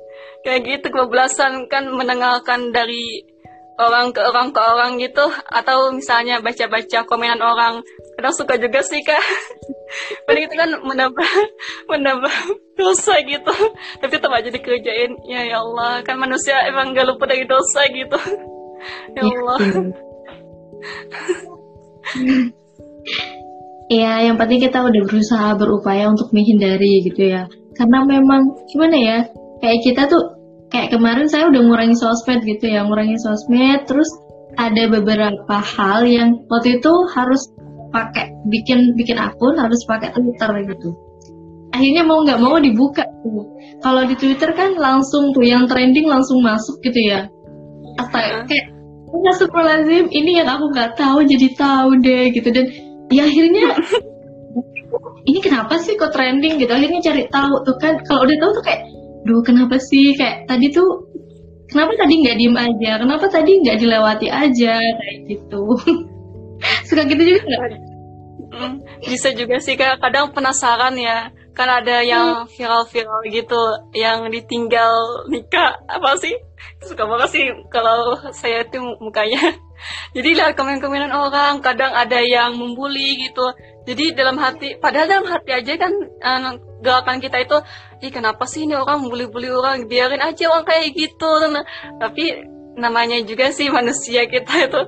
[0.43, 3.32] Kayak gitu kebablasan kan mendengarkan dari
[3.81, 7.81] orang ke orang ke orang gitu atau misalnya baca-baca komenan orang.
[8.19, 9.19] Kadang suka juga sih kak.
[10.27, 11.31] Padahal itu kan menambah
[11.93, 12.35] menambah
[12.77, 13.55] dosa gitu.
[14.01, 15.13] Tapi tetap aja dikerjain.
[15.25, 16.05] Ya ya Allah.
[16.05, 18.19] Kan manusia emang gak lupa dari dosa gitu.
[19.15, 19.59] Ya Allah.
[23.87, 27.47] Iya, yang penting kita udah berusaha berupaya untuk menghindari gitu ya.
[27.79, 29.19] karena memang gimana ya
[29.63, 30.42] kayak kita tuh
[30.73, 33.85] kayak kemarin saya udah ngurangi sosmed gitu ya ngurangi sosmed.
[33.85, 34.09] Terus
[34.57, 37.53] ada beberapa hal yang waktu itu harus
[37.93, 40.97] pakai bikin bikin akun harus pakai Twitter gitu.
[41.73, 43.49] Akhirnya mau nggak mau dibuka tuh.
[43.85, 47.29] Kalau di Twitter kan langsung tuh yang trending langsung masuk gitu ya.
[48.01, 48.67] Apa kayak
[49.53, 52.49] lazim ini yang aku nggak tahu jadi tahu deh gitu.
[52.49, 52.65] Dan
[53.13, 53.77] ya akhirnya
[55.29, 56.61] ini kenapa sih kok trending?
[56.61, 56.73] gitu.
[56.73, 58.83] Akhirnya cari tahu tuh kan kalau udah tahu tuh kayak
[59.27, 60.15] duh kenapa sih?
[60.19, 61.13] Kayak tadi tuh
[61.71, 62.93] kenapa tadi nggak diem aja?
[63.01, 64.75] Kenapa tadi nggak dilewati aja?
[64.79, 65.65] Kayak gitu.
[66.89, 67.61] Suka gitu juga nggak?
[68.53, 69.99] Hmm, bisa juga sih kak.
[70.03, 71.33] Kadang penasaran ya.
[71.53, 72.49] Kan ada yang hmm.
[72.53, 73.63] viral-viral gitu
[73.97, 75.81] yang ditinggal nikah.
[75.89, 76.33] Apa sih?
[76.85, 79.41] Suka banget sih kalau saya itu mukanya.
[80.17, 83.51] Jadi lihat komen-komenan orang kadang ada yang membuli gitu.
[83.83, 87.59] Jadi dalam hati padahal dalam hati aja kan uh, gerakan kita itu
[88.03, 89.87] ih kenapa sih ini orang membuli-buli orang?
[89.87, 91.63] Biarin aja orang kayak gitu nah,
[92.03, 92.35] tapi
[92.75, 94.81] namanya juga sih manusia kita itu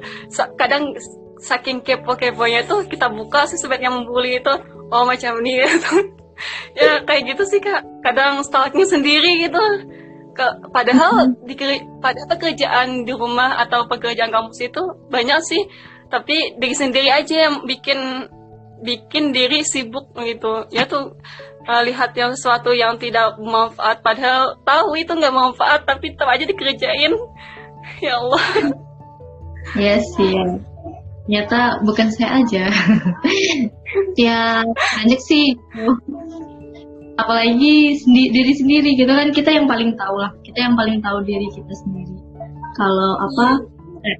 [0.57, 0.96] kadang
[1.38, 4.55] saking kepo-keponya itu kita buka sih sebaiknya membuli itu.
[4.90, 5.92] Oh macam ini gitu
[6.74, 7.83] ya kayak gitu sih kak.
[8.03, 9.62] Kadang stalking sendiri gitu.
[10.35, 11.55] Ke, padahal di
[12.03, 15.62] pada pekerjaan di rumah atau pekerjaan kampus itu banyak sih.
[16.11, 18.29] Tapi diri sendiri aja yang bikin
[18.83, 20.66] bikin diri sibuk gitu.
[20.74, 21.14] Ya tuh
[21.68, 24.00] uh, lihat yang sesuatu yang tidak bermanfaat.
[24.05, 27.12] Padahal tahu itu nggak manfaat tapi tetap aja dikerjain.
[28.00, 28.44] Ya Allah.
[29.77, 30.33] Ya sih.
[30.33, 30.61] Ya.
[31.24, 32.64] ternyata bukan saya aja.
[34.18, 35.55] Ya banyak sih.
[37.14, 39.31] Apalagi sendi diri sendiri gitu kan.
[39.31, 40.35] Kita yang paling tahu lah.
[40.42, 42.14] Kita yang paling tahu diri kita sendiri.
[42.74, 43.62] Kalau apa
[44.03, 44.16] eh,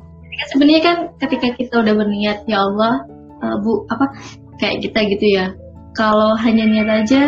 [0.54, 3.02] sebenarnya kan ketika kita udah berniat ya Allah
[3.42, 4.14] uh, bu apa
[4.62, 5.46] kayak kita gitu ya
[5.94, 7.22] kalau hanya niat aja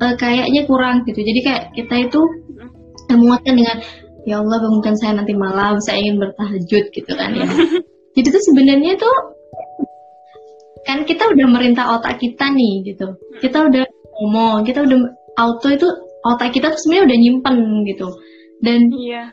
[0.00, 1.20] uh, kayaknya kurang gitu.
[1.20, 2.20] Jadi kayak kita itu
[3.10, 3.76] menguatkan dengan
[4.28, 7.48] ya Allah bangunkan saya nanti malam saya ingin bertahajud gitu kan ya.
[8.16, 9.16] Jadi tuh sebenarnya tuh
[10.84, 13.06] kan kita udah merintah otak kita nih gitu.
[13.40, 13.84] Kita udah
[14.20, 14.98] ngomong kita udah
[15.40, 15.88] auto itu
[16.26, 17.56] otak kita tuh sebenarnya udah nyimpen
[17.88, 18.08] gitu.
[18.60, 19.32] Dan iya.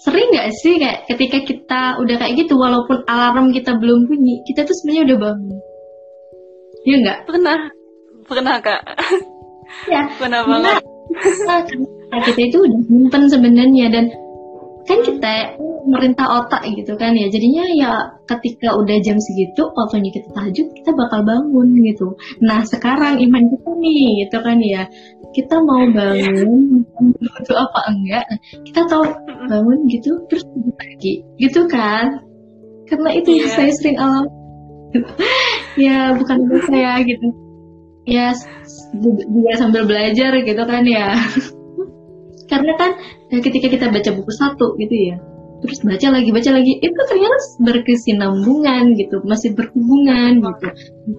[0.00, 4.64] sering nggak sih kayak ketika kita udah kayak gitu walaupun alarm kita belum bunyi kita
[4.64, 5.58] tuh sebenarnya udah bangun?
[6.86, 7.18] Iya nggak?
[7.26, 7.58] Pernah
[8.26, 8.82] pernah kak?
[9.90, 10.82] Ya pernah banget.
[12.10, 14.04] Nah, kita itu udah nyimpen sebenarnya dan
[14.86, 17.26] kan kita merintah otak gitu kan ya.
[17.30, 17.90] Jadinya ya
[18.26, 22.14] ketika udah jam segitu waktunya kita tahajud kita bakal bangun gitu.
[22.42, 24.82] Nah sekarang iman kita nih gitu kan ya.
[25.34, 26.82] Kita mau bangun
[27.22, 28.26] itu apa enggak?
[28.66, 29.04] Kita tahu
[29.46, 30.46] bangun gitu terus
[30.78, 32.22] lagi gitu kan?
[32.86, 33.50] Karena itu yeah.
[33.54, 34.30] saya sering alami.
[35.76, 36.40] Ya bukan
[36.72, 37.45] saya gitu
[38.06, 38.32] ya
[38.94, 41.18] juga sambil belajar gitu kan ya.
[42.50, 42.90] Karena kan
[43.34, 45.18] eh, ketika kita baca buku satu gitu ya
[45.56, 50.68] terus baca lagi baca lagi itu ternyata berkesinambungan gitu masih berhubungan gitu.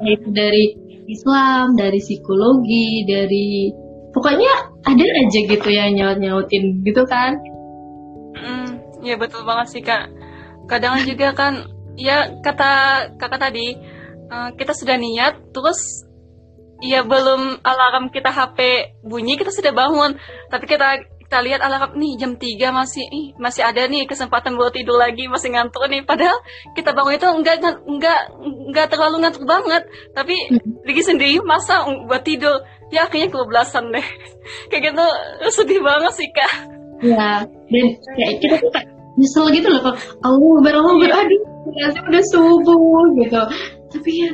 [0.05, 0.65] Itu dari
[1.09, 3.71] Islam dari psikologi dari
[4.13, 4.51] pokoknya
[4.85, 7.35] ada aja gitu yang nyaut nyautin gitu kan.
[8.37, 8.69] Mm,
[9.03, 10.13] ya betul banget sih kak.
[10.69, 11.65] Kadang juga kan
[11.97, 12.71] ya kata
[13.17, 13.73] kakak tadi
[14.29, 16.06] uh, kita sudah niat terus
[16.83, 18.59] ya belum alarm kita HP
[19.03, 20.17] bunyi kita sudah bangun.
[20.49, 24.71] Tapi kita kita lihat alarm nih jam 3 masih ih, masih ada nih kesempatan buat
[24.71, 26.01] tidur lagi masih ngantuk nih.
[26.07, 26.39] Padahal
[26.71, 29.83] kita bangun itu enggak enggak enggak terlalu ngantuk banget.
[30.15, 30.87] Tapi hmm.
[30.87, 32.63] lagi sendiri masa buat tidur.
[32.87, 34.07] Ya akhirnya kebablasan deh.
[34.71, 35.05] Kayak gitu
[35.51, 36.53] sedih banget sih kak.
[37.03, 37.85] Ya dan
[38.15, 38.57] kayak kita
[39.17, 41.15] nyesel gitu loh kok Allah Allah iya.
[41.25, 41.41] aduh
[42.07, 43.41] udah subuh gitu
[43.87, 44.29] tapi ya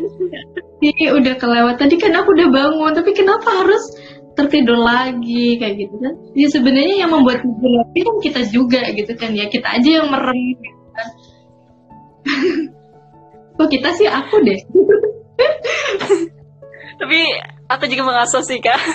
[0.84, 1.76] ini udah kelewat.
[1.80, 3.84] Tadi kan aku udah bangun tapi kenapa harus
[4.34, 5.62] tertidur lagi?
[5.62, 6.14] Kayak gitu kan.
[6.34, 9.46] Ya sebenarnya yang membuat tidur lagi kan kita juga gitu kan ya.
[9.48, 11.08] Kita aja yang merem gitu kan.
[13.62, 14.60] Kok kita sih aku deh.
[17.00, 17.20] Tapi
[17.70, 18.80] aku juga mengasah sih kak.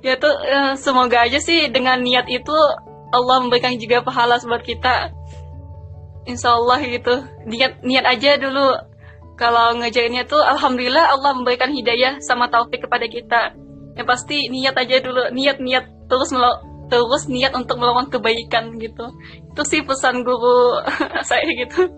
[0.00, 2.56] Ya tuh ya, semoga aja sih dengan niat itu
[3.12, 5.12] Allah memberikan juga pahala buat kita.
[6.24, 7.20] Insya Allah gitu.
[7.44, 8.89] Niat niat aja dulu
[9.40, 13.56] kalau ngejainnya tuh Alhamdulillah Allah memberikan hidayah sama taufik kepada kita
[13.96, 16.60] yang pasti niat aja dulu niat niat terus melo
[16.92, 19.08] terus niat untuk melakukan kebaikan gitu
[19.48, 20.84] itu sih pesan guru
[21.28, 21.88] saya gitu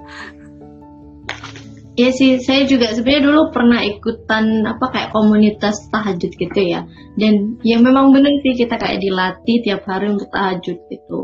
[1.92, 6.88] Iya sih, saya juga sebenarnya dulu pernah ikutan apa kayak komunitas tahajud gitu ya.
[7.20, 11.18] Dan yang memang benar sih kita kayak dilatih tiap hari untuk tahajud gitu.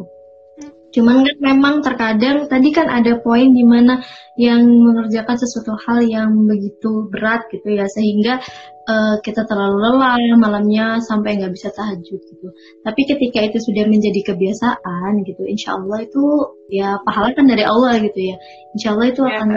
[0.88, 4.01] Cuman kan memang terkadang tadi kan ada poin di mana
[4.40, 8.40] yang mengerjakan sesuatu hal yang begitu berat gitu ya sehingga
[8.88, 12.48] uh, kita terlalu lelah malamnya sampai nggak bisa tahajud gitu.
[12.81, 16.24] Tapi ketika itu sudah menjadi kebiasaan gitu, insya Allah itu
[16.72, 18.37] ya pahala kan dari Allah gitu ya.
[18.72, 19.48] Insya Allah itu ya, akan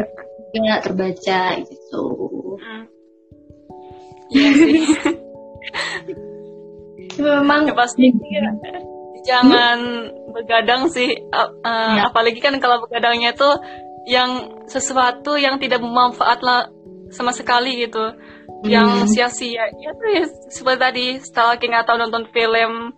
[0.52, 2.04] juga terbaca gitu.
[2.60, 2.84] Hmm.
[4.32, 4.84] Iya sih.
[7.22, 8.50] memang ya, pasti ya
[9.28, 9.78] jangan
[10.10, 10.34] hmm?
[10.34, 12.02] begadang sih uh, uh, ya.
[12.10, 13.50] apalagi kan kalau begadangnya itu
[14.10, 16.74] yang sesuatu yang tidak bermanfaat lah
[17.14, 18.66] sama sekali gitu hmm.
[18.66, 22.96] yang sia-sia ya tuh ya, seperti tadi stalking atau nonton film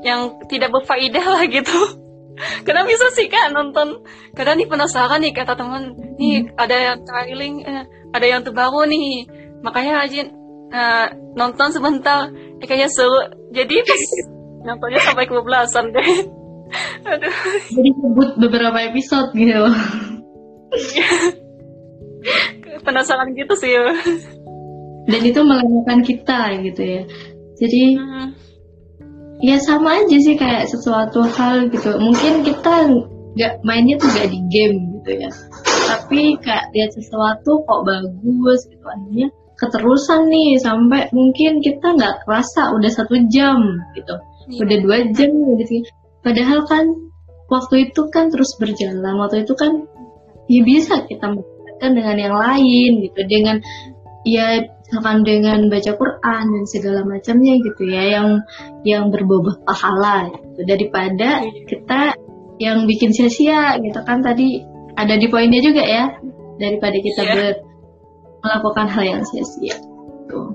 [0.00, 1.76] yang tidak berfaedah lah gitu
[2.64, 4.00] karena bisa sih kan nonton
[4.32, 6.56] kadang nih penasaran nih kata teman nih hmm.
[6.56, 7.84] ada yang trailing eh,
[8.16, 9.28] ada yang terbaru nih
[9.60, 10.24] makanya aja
[10.72, 13.76] uh, nonton sebentar eh, kayaknya seru jadi
[14.60, 16.10] Nontonnya sampai kebablasan deh.
[17.08, 17.34] Aduh.
[17.72, 19.64] Jadi sebut beberapa episode gitu.
[22.86, 23.72] Penasaran gitu sih.
[25.08, 27.02] Dan itu melelahkan kita gitu ya.
[27.60, 28.28] Jadi hmm.
[29.44, 31.96] ya sama aja sih kayak sesuatu hal gitu.
[31.98, 32.88] Mungkin kita
[33.30, 35.30] nggak mainnya tuh gak di game gitu ya.
[35.90, 39.28] Tapi kayak lihat sesuatu kok bagus gitu akhirnya
[39.60, 43.60] keterusan nih sampai mungkin kita nggak kerasa udah satu jam
[43.92, 44.16] gitu
[44.50, 44.60] iya.
[44.66, 45.86] udah dua jam gitu.
[46.20, 46.84] Padahal kan
[47.48, 49.14] waktu itu kan terus berjalan.
[49.16, 49.88] Waktu itu kan
[50.50, 53.20] ya bisa kita melakukan dengan yang lain gitu.
[53.24, 53.56] Dengan
[54.26, 58.02] ya misalkan dengan baca Quran dan segala macamnya gitu ya.
[58.20, 58.28] Yang
[58.84, 60.60] yang berbobot pahala gitu.
[60.66, 61.64] Daripada iya.
[61.64, 62.00] kita
[62.60, 64.20] yang bikin sia-sia gitu kan.
[64.20, 64.66] Tadi
[64.98, 66.04] ada di poinnya juga ya.
[66.60, 67.32] Daripada kita yeah.
[67.32, 67.54] ber,
[68.44, 69.80] melakukan hal yang sia-sia
[70.30, 70.54] tuh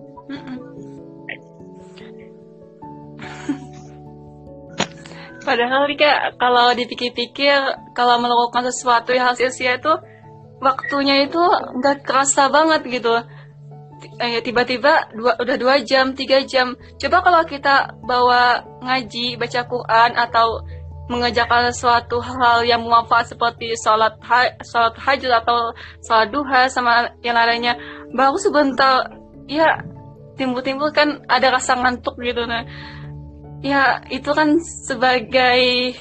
[5.46, 7.56] Padahal Rika kalau dipikir-pikir
[7.94, 9.94] kalau melakukan sesuatu yang hasil sia itu
[10.58, 11.42] waktunya itu
[11.78, 13.22] nggak kerasa banget gitu.
[14.20, 16.74] Eh, tiba-tiba dua, udah dua jam, tiga jam.
[16.98, 20.66] Coba kalau kita bawa ngaji, baca Quran atau
[21.06, 25.70] mengerjakan suatu hal yang bermanfaat seperti sholat ha sholat hajat atau
[26.02, 27.78] sholat duha sama yang lainnya
[28.10, 29.14] baru sebentar
[29.46, 29.86] ya
[30.34, 32.66] timbul-timbul kan ada rasa ngantuk gitu nah
[33.66, 35.98] ya itu kan sebagai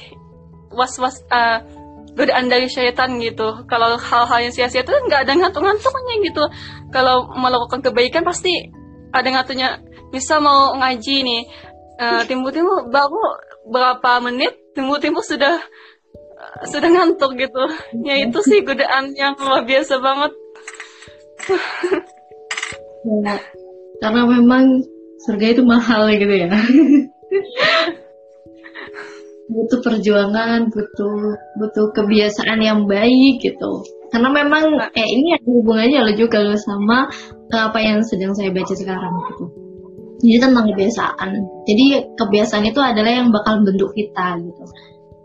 [0.69, 1.65] was-was uh,
[2.13, 3.65] godaan dari syaitan gitu.
[3.65, 6.43] Kalau hal-hal yang sia-sia itu nggak ada ngantuk-ngantuknya gitu.
[6.93, 8.69] Kalau melakukan kebaikan pasti
[9.09, 9.81] ada ngantuknya.
[10.13, 11.43] Misal mau ngaji nih
[11.99, 13.21] uh, timbul-timbul baru
[13.65, 15.57] berapa menit timbul-timbul sudah
[16.37, 17.65] uh, sudah ngantuk gitu.
[18.05, 20.31] Ya itu sih godaan yang luar biasa banget.
[23.25, 23.35] Ya,
[24.05, 24.85] karena memang
[25.25, 26.47] surga itu mahal gitu ya
[29.45, 31.17] butuh perjuangan, butuh
[31.61, 33.71] butuh kebiasaan yang baik gitu.
[34.09, 37.09] Karena memang eh ini ada hubungannya lo juga lo sama
[37.51, 39.45] eh, apa yang sedang saya baca sekarang gitu.
[40.25, 41.29] Jadi tentang kebiasaan.
[41.67, 41.85] Jadi
[42.17, 44.63] kebiasaan itu adalah yang bakal bentuk kita gitu.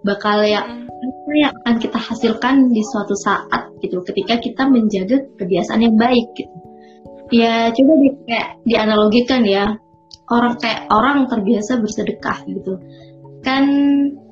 [0.05, 0.61] Bakal ya
[1.01, 6.27] apa yang akan kita hasilkan di suatu saat gitu ketika kita menjaga kebiasaan yang baik
[6.37, 6.57] gitu.
[7.31, 9.79] Ya coba di kayak dianalogikan ya
[10.31, 12.79] orang kayak orang terbiasa bersedekah gitu.
[13.41, 13.65] Kan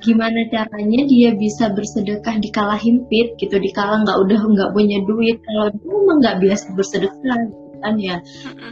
[0.04, 4.98] gimana caranya dia bisa bersedekah di kala himpit gitu di kala nggak udah nggak punya
[5.08, 5.40] duit.
[5.42, 8.16] Kalau dia emang nggak biasa bersedekah gitu kan ya.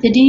[0.02, 0.26] Jadi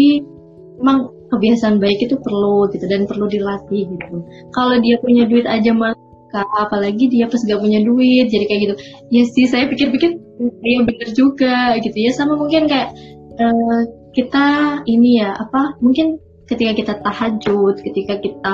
[0.81, 4.15] emang kebiasaan baik itu perlu gitu dan perlu dilatih gitu.
[4.55, 5.97] Kalau dia punya duit aja malah
[6.37, 8.75] apalagi dia pas gak punya duit jadi kayak gitu.
[9.11, 10.11] Ya sih saya pikir-pikir
[10.63, 12.11] ya bener juga gitu ya.
[12.15, 12.95] Sama mungkin kayak
[13.41, 13.81] uh,
[14.15, 14.47] kita
[14.87, 18.51] ini ya apa mungkin ketika kita tahajud ketika kita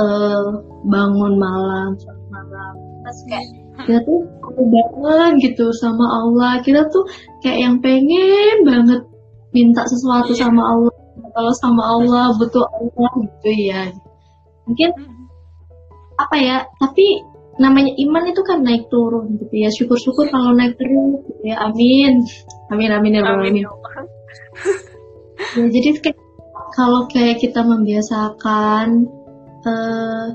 [0.00, 0.48] uh,
[0.88, 1.94] bangun malam
[2.28, 4.20] malam pas kayak kita tuh
[4.58, 6.58] banget gitu sama Allah.
[6.64, 7.06] Kita tuh
[7.44, 9.02] kayak yang pengen banget
[9.54, 10.48] minta sesuatu yeah.
[10.48, 10.94] sama Allah.
[11.28, 13.94] Kalau sama Allah butuh Allah gitu ya.
[14.66, 14.90] Mungkin
[16.18, 17.22] apa ya tapi
[17.62, 19.70] namanya iman itu kan naik turun gitu ya.
[19.70, 21.62] Syukur-syukur kalau naik terus gitu ya.
[21.62, 22.26] Amin.
[22.74, 23.66] Amin amin ya amin, amin.
[25.56, 26.18] ya jadi kayak
[26.78, 29.10] kalau kayak kita membiasakan
[29.66, 30.26] uh,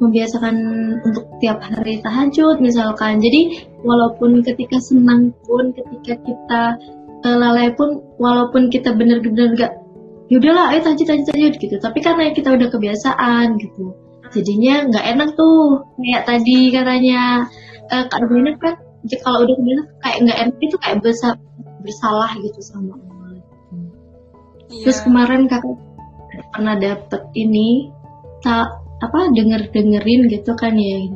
[0.00, 0.56] membiasakan
[1.04, 3.20] untuk tiap hari tahajud misalkan.
[3.20, 6.62] Jadi walaupun ketika senang pun ketika kita
[7.28, 9.72] uh, lalai pun walaupun kita benar-benar gak
[10.32, 11.76] yaudahlah ayo tahajud tahajud tahajud gitu.
[11.76, 13.92] Tapi karena kita udah kebiasaan gitu.
[14.32, 15.84] Jadinya nggak enak tuh.
[16.00, 17.44] Kayak tadi katanya
[17.92, 18.80] uh, kak Rubina kan
[19.20, 20.98] kalau udah kebiasaan kayak nggak enak itu kayak
[21.84, 22.96] bersalah gitu sama
[24.70, 24.84] Iya.
[24.88, 25.76] Terus kemarin kakak
[26.52, 27.90] pernah dapet ini
[28.42, 28.68] tak
[29.02, 31.12] apa denger dengerin gitu kan ya.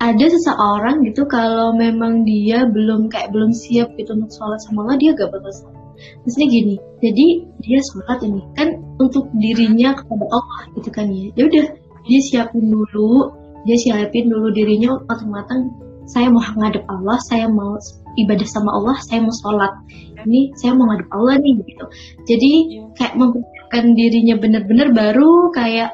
[0.00, 4.96] Ada seseorang gitu kalau memang dia belum kayak belum siap gitu untuk sholat sama Allah
[4.96, 5.76] dia gak bakal sholat.
[6.24, 7.26] Maksudnya gini jadi
[7.60, 11.28] dia sholat ini kan untuk dirinya kepada Allah gitu kan ya.
[11.36, 11.66] Ya udah
[12.08, 13.28] dia siapin dulu
[13.68, 15.68] dia siapin dulu dirinya matang-matang
[16.08, 17.76] saya mau ngadep Allah saya mau
[18.26, 19.72] ibadah sama Allah saya mau sholat.
[20.26, 21.84] Ini saya mau ngadep Allah nih gitu.
[22.28, 22.52] Jadi
[22.96, 25.90] kayak mempersiapkan dirinya bener-bener baru kayak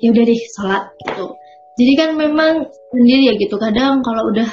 [0.00, 1.26] ya udah deh sholat gitu.
[1.76, 2.52] Jadi kan memang
[2.94, 3.54] sendiri ya gitu.
[3.58, 4.48] Kadang kalau udah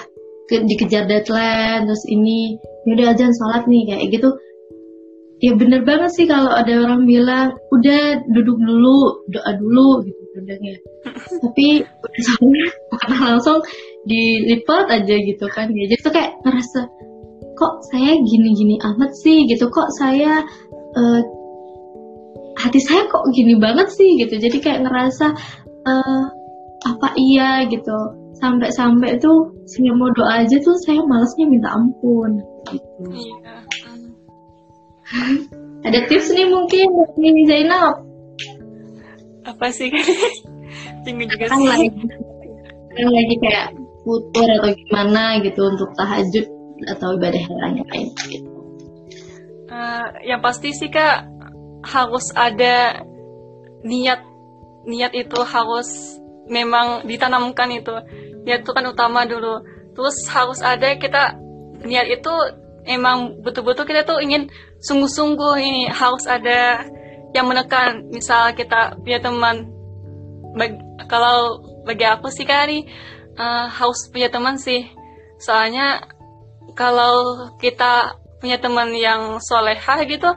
[0.50, 4.30] ke, dikejar deadline terus ini ya udah aja sholat nih kayak gitu
[5.44, 10.76] ya bener banget sih kalau ada orang bilang udah duduk dulu doa dulu gitu kadangnya
[11.44, 11.68] tapi
[12.92, 13.60] bukan langsung
[14.04, 15.86] dilipat aja gitu kan ya.
[15.88, 16.80] Jadi tuh kayak ngerasa
[17.54, 19.48] kok saya gini-gini amat sih?
[19.48, 19.66] Gitu.
[19.68, 20.44] Kok saya
[20.98, 21.22] uh,
[22.60, 24.20] hati saya kok gini banget sih?
[24.20, 24.36] Gitu.
[24.40, 25.28] Jadi kayak ngerasa
[25.88, 26.24] uh,
[26.84, 27.64] apa iya?
[27.68, 27.98] Gitu.
[28.44, 33.04] Sampai-sampai tuh saya mau doa aja tuh saya malesnya minta ampun gitu.
[33.08, 33.43] Iya.
[35.88, 36.88] ada tips nih mungkin
[37.18, 37.96] dari Zainab.
[39.44, 39.92] Apa sih?
[41.04, 41.88] Bingung juga kan lagi
[42.94, 43.68] kan lagi kayak
[44.06, 46.46] futur atau gimana gitu untuk tahajud
[46.88, 47.58] atau ibadah yang
[47.92, 48.08] lain.
[48.30, 48.50] Gitu.
[49.68, 51.28] Uh, yang pasti sih kak
[51.84, 53.04] harus ada
[53.84, 54.22] niat.
[54.84, 56.20] Niat itu harus
[56.52, 57.96] memang ditanamkan itu.
[58.44, 59.64] Niat itu kan utama dulu.
[59.96, 61.40] Terus harus ada kita
[61.84, 62.34] niat itu
[62.84, 64.52] emang betul-betul kita tuh ingin
[64.84, 66.84] sungguh-sungguh ini harus ada
[67.32, 68.12] yang menekan.
[68.12, 69.72] Misal kita punya teman
[70.54, 70.78] bagi,
[71.10, 72.86] kalau bagi aku sih kali
[73.40, 74.86] uh, harus punya teman sih.
[75.40, 76.04] Soalnya
[76.76, 80.28] kalau kita punya teman yang solehah gitu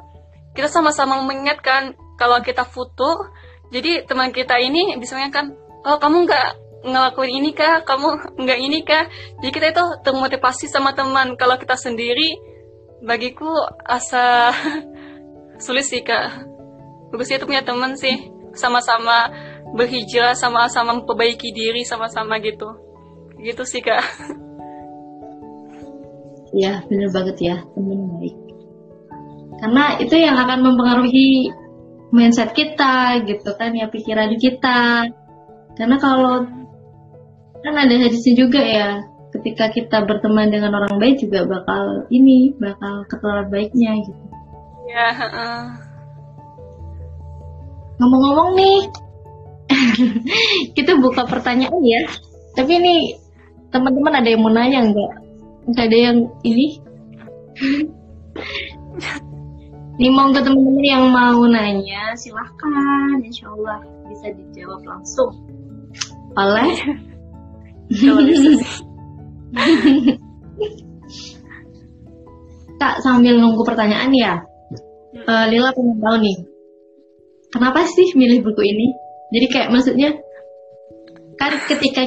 [0.55, 3.34] kita sama-sama mengingatkan kalau kita futur
[3.74, 6.49] jadi teman kita ini bisa mengingatkan oh kamu nggak
[6.86, 7.82] ngelakuin ini kah?
[7.82, 9.11] Kamu nggak ini kah?
[9.42, 11.34] Jadi kita itu termotivasi sama teman.
[11.34, 12.38] Kalau kita sendiri
[13.05, 13.49] bagiku
[13.84, 14.53] asa
[15.64, 16.47] sulit sih kak.
[17.12, 18.32] Bagusnya itu punya teman sih.
[18.57, 19.28] Sama-sama
[19.76, 22.68] berhijrah sama-sama memperbaiki diri sama-sama gitu.
[23.40, 24.03] Gitu sih kak.
[26.57, 27.57] Ya bener banget ya.
[27.76, 28.36] Teman baik.
[29.61, 31.53] Karena itu yang akan mempengaruhi
[32.16, 35.05] mindset kita gitu kan ya pikiran kita.
[35.76, 36.49] Karena kalau
[37.61, 39.05] kan ada hadisnya juga ya
[39.37, 44.24] ketika kita berteman dengan orang baik juga bakal ini bakal ketularan baiknya gitu.
[44.87, 45.66] Ya uh.
[47.97, 48.78] ngomong-ngomong nih
[50.76, 52.03] kita buka pertanyaan ya.
[52.57, 53.16] Tapi ini
[53.68, 55.12] teman-teman ada yang mau nanya nggak?
[55.68, 56.66] Nggak ada yang ini?
[59.97, 63.16] Nih mau ke teman-teman yang mau nanya, silahkan.
[63.24, 63.80] Insya Allah
[64.12, 65.32] bisa dijawab langsung.
[66.37, 66.68] Oleh.
[72.80, 74.44] Kak sambil nunggu pertanyaan ya,
[75.24, 76.36] uh, Lila pengen tahu nih,
[77.49, 78.92] kenapa sih milih buku ini?
[79.32, 80.12] Jadi kayak maksudnya
[81.40, 82.05] kan ketika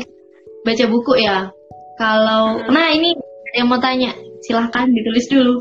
[0.62, 1.50] baca buku ya,
[1.98, 2.70] kalau hmm.
[2.70, 3.18] nah ini
[3.58, 4.14] yang mau tanya,
[4.46, 5.58] silahkan ditulis dulu.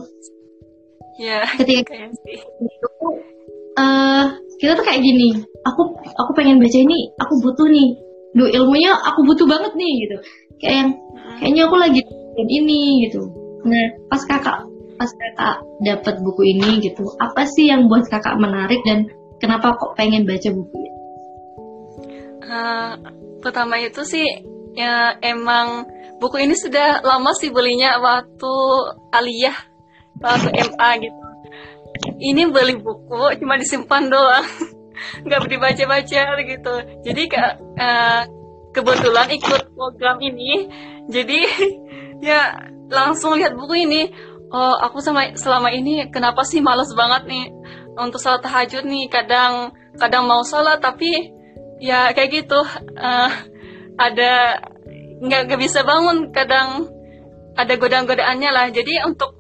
[1.18, 1.42] Ya.
[1.58, 2.88] Ketika itu,
[3.74, 4.24] uh,
[4.62, 5.42] kita tuh kayak gini.
[5.66, 7.10] Aku aku pengen baca ini.
[7.18, 7.88] Aku butuh nih.
[8.36, 10.16] Duh ilmunya aku butuh banget nih gitu.
[10.62, 10.90] Kayak yang
[11.40, 12.00] kayaknya aku lagi
[12.38, 13.22] ini gitu.
[13.66, 14.66] Nah pas kakak
[14.98, 19.06] pas kakak dapat buku ini gitu, apa sih yang buat kakak menarik dan
[19.38, 20.92] kenapa kok pengen baca buku ini?
[22.48, 22.92] Uh,
[23.38, 24.26] pertama itu sih
[24.74, 25.86] ya emang
[26.18, 28.54] buku ini sudah lama sih belinya waktu
[29.14, 29.58] aliyah
[30.18, 31.28] waktu MA gitu
[32.18, 34.46] ini beli buku cuma disimpan doang
[35.26, 36.74] nggak dibaca-baca gitu
[37.06, 38.22] jadi kak uh,
[38.74, 40.68] kebetulan ikut program ini
[41.08, 41.40] jadi
[42.28, 44.02] ya langsung lihat buku ini.
[44.48, 47.52] Oh aku sama selama ini kenapa sih males banget nih
[48.00, 49.08] untuk salat tahajud nih?
[49.12, 51.32] Kadang kadang mau salat tapi
[51.80, 52.60] ya kayak gitu.
[52.96, 53.30] Uh,
[54.00, 54.62] ada
[55.20, 56.32] nggak bisa bangun.
[56.32, 56.88] Kadang
[57.56, 58.66] ada godaan-godaannya lah.
[58.72, 59.36] Jadi untuk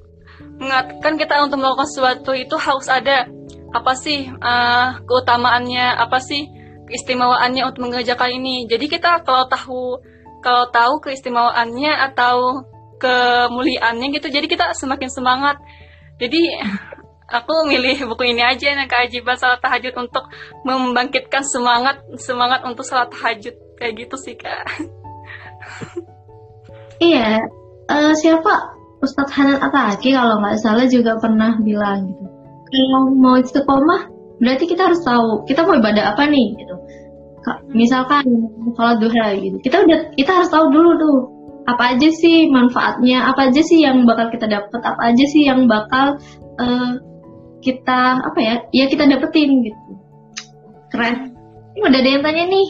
[0.58, 3.30] mengingatkan kita untuk melakukan sesuatu itu harus ada
[3.72, 6.48] apa sih uh, keutamaannya, apa sih
[6.88, 8.68] keistimewaannya untuk mengerjakan ini.
[8.68, 10.02] Jadi kita kalau tahu
[10.44, 12.64] kalau tahu keistimewaannya atau
[12.98, 15.56] kemuliaannya gitu, jadi kita semakin semangat.
[16.18, 16.40] Jadi
[17.38, 20.24] aku milih buku ini aja yang keajaiban salat tahajud untuk
[20.64, 24.64] membangkitkan semangat semangat untuk salat tahajud kayak gitu sih kak.
[26.98, 27.46] Iya,
[27.86, 32.26] uh, siapa Ustadz Hanan Ataki kalau nggak salah juga pernah bilang gitu.
[32.68, 34.10] Kalau mau istiqomah,
[34.42, 36.74] berarti kita harus tahu kita mau ibadah apa nih gitu.
[37.72, 38.24] Misalkan
[38.76, 39.56] kalau duha gitu.
[39.62, 41.16] Kita udah kita harus tahu dulu tuh
[41.68, 45.68] apa aja sih manfaatnya apa aja sih yang bakal kita dapat apa aja sih yang
[45.68, 46.16] bakal
[46.56, 46.92] uh,
[47.60, 49.92] kita apa ya ya kita dapetin gitu.
[50.88, 51.36] Keren.
[51.76, 52.68] Ini udah ada yang tanya nih.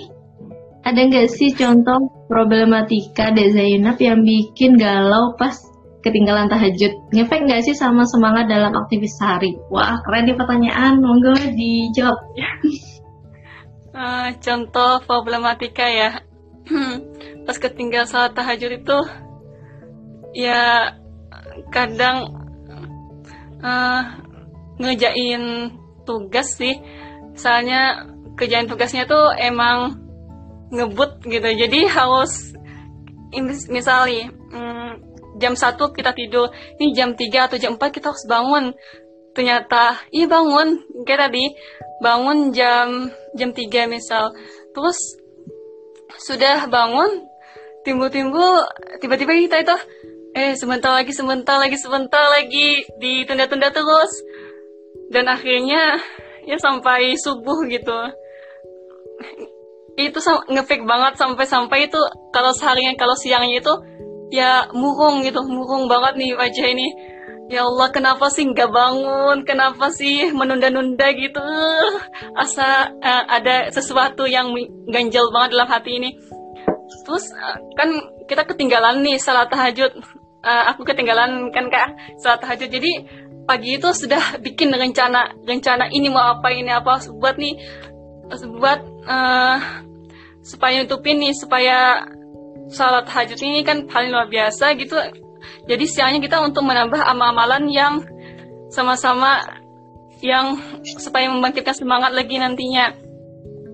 [0.82, 5.54] Ada nggak sih contoh problematika Dek Zainab yang bikin galau pas
[6.02, 6.92] ketinggalan tahajud?
[7.14, 9.54] Ngefek nggak sih sama semangat dalam aktivitas sehari?
[9.70, 10.98] Wah keren nih pertanyaan.
[10.98, 12.18] Monggo dijawab
[13.98, 16.22] uh, contoh problematika ya.
[17.46, 18.98] Pas ketinggal salat tahajud itu
[20.36, 20.94] ya
[21.74, 22.30] kadang
[23.58, 24.02] uh,
[24.78, 25.74] ngejain
[26.06, 26.78] tugas sih.
[27.34, 28.06] Soalnya
[28.38, 29.98] kerjaan tugasnya tuh emang
[30.70, 31.48] ngebut gitu.
[31.58, 32.54] Jadi harus
[33.68, 34.90] misalnya hmm,
[35.42, 36.52] jam satu kita tidur.
[36.78, 38.74] Ini jam 3 atau jam 4 kita harus bangun
[39.38, 40.82] ternyata iya bangun.
[41.06, 41.54] Kayak tadi
[42.02, 43.06] bangun jam
[43.38, 44.34] jam 3 misal.
[44.74, 44.98] Terus
[46.18, 47.22] sudah bangun
[47.86, 48.66] timbul-timbul
[48.98, 49.76] tiba-tiba kita itu
[50.34, 54.10] eh sebentar lagi sebentar lagi sebentar lagi ditunda-tunda terus.
[55.06, 56.02] Dan akhirnya
[56.42, 57.94] ya sampai subuh gitu.
[59.94, 60.18] Itu
[60.50, 62.00] ngefake banget sampai-sampai itu
[62.34, 63.74] kalau seharian kalau siangnya itu
[64.28, 66.88] ya murung gitu murung banget nih wajah ini
[67.48, 69.48] Ya Allah, kenapa sih nggak bangun?
[69.48, 71.40] Kenapa sih menunda-nunda gitu?
[72.36, 74.52] Asa uh, ada sesuatu yang
[74.92, 76.12] ganjel banget dalam hati ini.
[77.08, 77.88] Terus uh, kan
[78.28, 79.96] kita ketinggalan nih salat tahajud.
[80.44, 82.68] Uh, aku ketinggalan kan kak salat tahajud.
[82.68, 82.92] Jadi
[83.48, 87.56] pagi itu sudah bikin rencana rencana ini mau apa ini apa buat nih
[88.60, 89.56] buat uh,
[90.44, 92.04] supaya nutupin nih supaya
[92.68, 95.00] salat tahajud ini kan paling luar biasa gitu
[95.68, 97.94] jadi siangnya kita untuk menambah amal-amalan yang
[98.72, 99.44] sama-sama
[100.24, 102.96] yang supaya membangkitkan semangat lagi nantinya.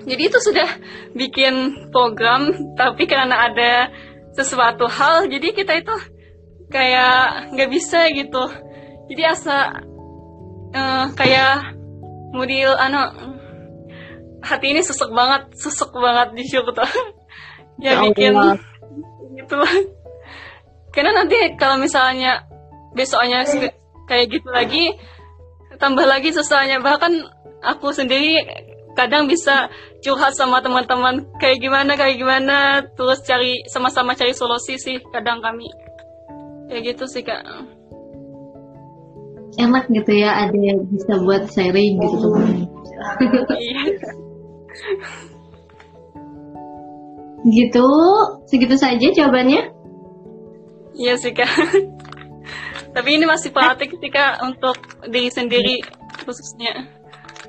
[0.05, 0.69] Jadi itu sudah
[1.17, 3.89] bikin program, tapi karena ada
[4.37, 5.95] sesuatu hal, jadi kita itu
[6.69, 8.45] kayak nggak bisa gitu.
[9.09, 9.81] Jadi asa
[10.77, 11.79] uh, kayak
[12.37, 13.01] model anu
[14.45, 16.69] hati ini susuk banget, susuk banget di situ.
[17.85, 18.35] ya, ya bikin
[19.41, 19.57] gitu
[20.95, 22.47] karena nanti kalau misalnya
[22.95, 23.43] besoknya
[24.07, 24.95] kayak gitu lagi
[25.83, 27.11] tambah lagi susahnya bahkan
[27.61, 28.39] aku sendiri
[28.95, 29.69] kadang bisa
[30.01, 32.87] curhat sama teman-teman kayak gimana kayak gimana?
[32.95, 35.67] Terus cari sama-sama cari solusi sih kadang kami.
[36.71, 37.43] Kayak gitu sih kak.
[39.59, 42.49] Enak gitu ya ada yang bisa buat sharing gitu teman.
[43.59, 43.83] iya.
[47.45, 47.87] gitu
[48.49, 49.74] segitu saja jawabannya
[50.95, 51.51] Iya sih kak.
[52.95, 54.79] Tapi ini masih praktik sih kak untuk
[55.11, 55.83] diri sendiri
[56.23, 56.87] khususnya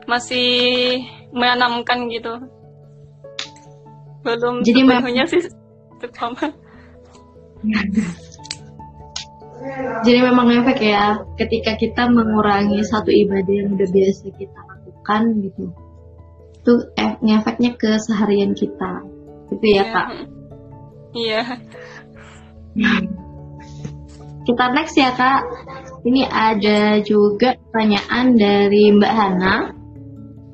[0.09, 2.41] masih menanamkan gitu.
[4.25, 5.41] Belum Jadi sepenuhnya sih
[6.01, 6.49] terutama.
[10.05, 15.63] Jadi memang efek ya ketika kita mengurangi satu ibadah yang udah biasa kita lakukan gitu.
[16.61, 16.73] Itu
[17.29, 19.05] efeknya ke seharian kita.
[19.53, 20.07] Gitu ya, Kak.
[21.13, 21.41] Iya.
[22.73, 23.21] Hmm.
[24.45, 25.41] Kita next ya kak.
[26.05, 29.55] Ini ada juga pertanyaan dari Mbak Hana.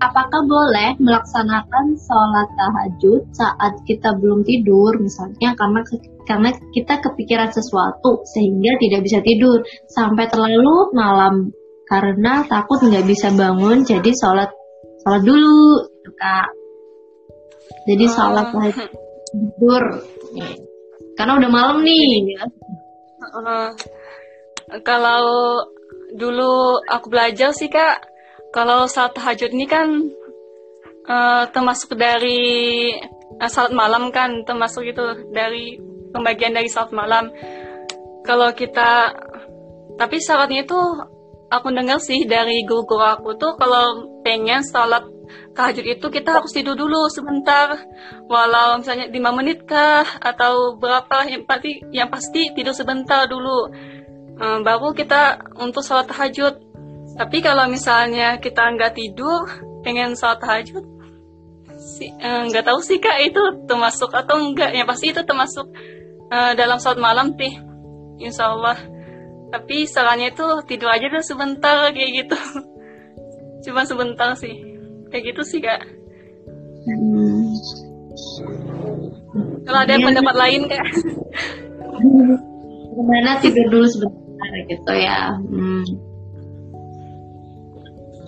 [0.02, 5.86] Apakah boleh melaksanakan sholat tahajud saat kita belum tidur, misalnya karena
[6.26, 9.62] karena kita kepikiran sesuatu sehingga tidak bisa tidur
[9.94, 11.54] sampai terlalu malam
[11.86, 14.50] karena takut nggak bisa bangun, jadi sholat
[15.06, 16.50] sholat dulu, gitu kak.
[17.86, 18.52] Jadi sholat oh.
[18.58, 18.88] tahajud
[19.36, 19.84] tidur,
[21.20, 22.42] karena udah malam nih.
[24.82, 25.24] Kalau
[26.16, 28.04] dulu aku belajar sih kak,
[28.52, 29.88] kalau saat tahajud ini kan
[31.08, 32.92] uh, termasuk dari
[33.40, 35.80] uh, salat malam kan, termasuk itu dari
[36.12, 37.32] pembagian dari salat malam.
[38.22, 39.16] Kalau kita,
[39.98, 40.80] tapi syaratnya itu
[41.52, 45.04] aku dengar sih dari guru-guru aku tuh kalau pengen salat
[45.54, 47.76] tahajud itu kita harus tidur dulu sebentar.
[48.28, 53.72] Walau misalnya 5 menit kah atau berapa yang pasti yang pasti tidur sebentar dulu.
[54.42, 56.56] Um, baru kita untuk sholat tahajud.
[57.20, 59.46] Tapi kalau misalnya kita nggak tidur
[59.84, 61.02] pengen sholat tahajud
[61.82, 65.66] si, eh, nggak tahu sih kak itu termasuk atau enggak yang pasti itu termasuk
[66.30, 67.54] uh, dalam sholat malam sih
[68.22, 68.78] insya Allah.
[69.52, 72.38] Tapi salahnya itu tidur aja deh sebentar kayak gitu.
[73.68, 74.71] Cuma sebentar sih
[75.12, 75.84] kayak gitu sih kak
[76.88, 77.54] hmm.
[79.68, 80.02] kalau ada ya.
[80.02, 80.86] pendapat lain kak
[82.96, 86.12] gimana tidur dulu sebentar gitu ya hmm.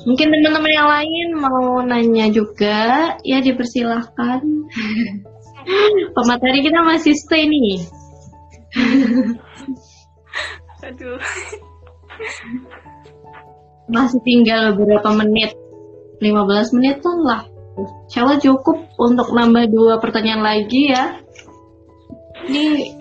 [0.04, 4.44] Mungkin teman-teman yang lain mau nanya juga, ya dipersilahkan.
[6.16, 7.88] Pemateri kita masih stay nih.
[10.92, 11.16] Aduh.
[13.88, 15.56] Masih tinggal beberapa menit.
[16.24, 17.44] 15 menit lah.
[18.08, 21.20] Insya cukup untuk nambah dua pertanyaan lagi ya.
[22.48, 22.96] Ini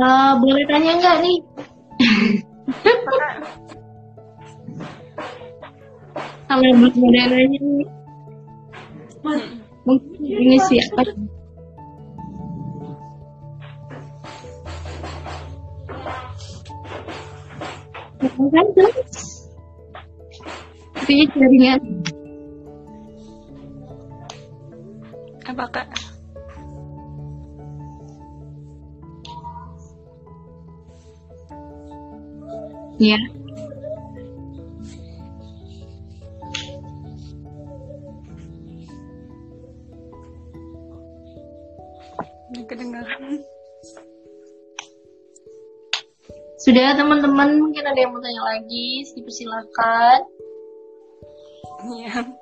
[0.00, 1.38] Uh, boleh tanya nggak nih?
[6.50, 7.86] Kalau belum ada nanya nih.
[9.86, 11.06] Mungkin ini siapa?
[18.18, 18.66] Kan
[20.98, 21.80] Tapi jaringan.
[25.46, 25.86] Apa kak?
[32.98, 33.22] Ya.
[33.22, 33.39] Kedengaran.
[46.90, 50.26] Sudah teman-teman mungkin ada yang mau tanya lagi, silakan.
[51.86, 52.34] Iya.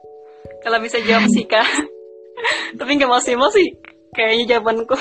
[0.65, 1.69] Kalau bisa jawab sih kak.
[2.81, 3.69] Tapi nggak mau sih.
[4.17, 4.97] Kayaknya jawabanku.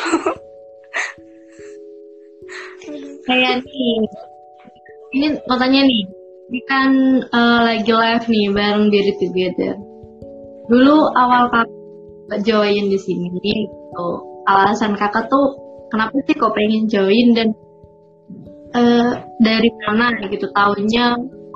[3.23, 3.95] Kayak nih,
[5.15, 6.03] ini mau tanya nih
[6.51, 6.91] ini kan
[7.31, 9.79] uh, lagi live nih bareng diri together
[10.67, 14.07] dulu awal kakak join di sini gitu
[14.43, 15.55] alasan kakak tuh
[15.87, 17.55] kenapa sih kok pengen join dan
[19.37, 21.05] dari mana gitu tahunnya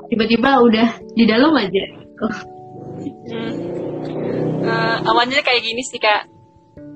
[0.06, 2.26] tiba-tiba udah di dalam aja gitu.
[3.32, 3.52] hmm.
[4.62, 6.30] uh, awalnya kayak gini sih kak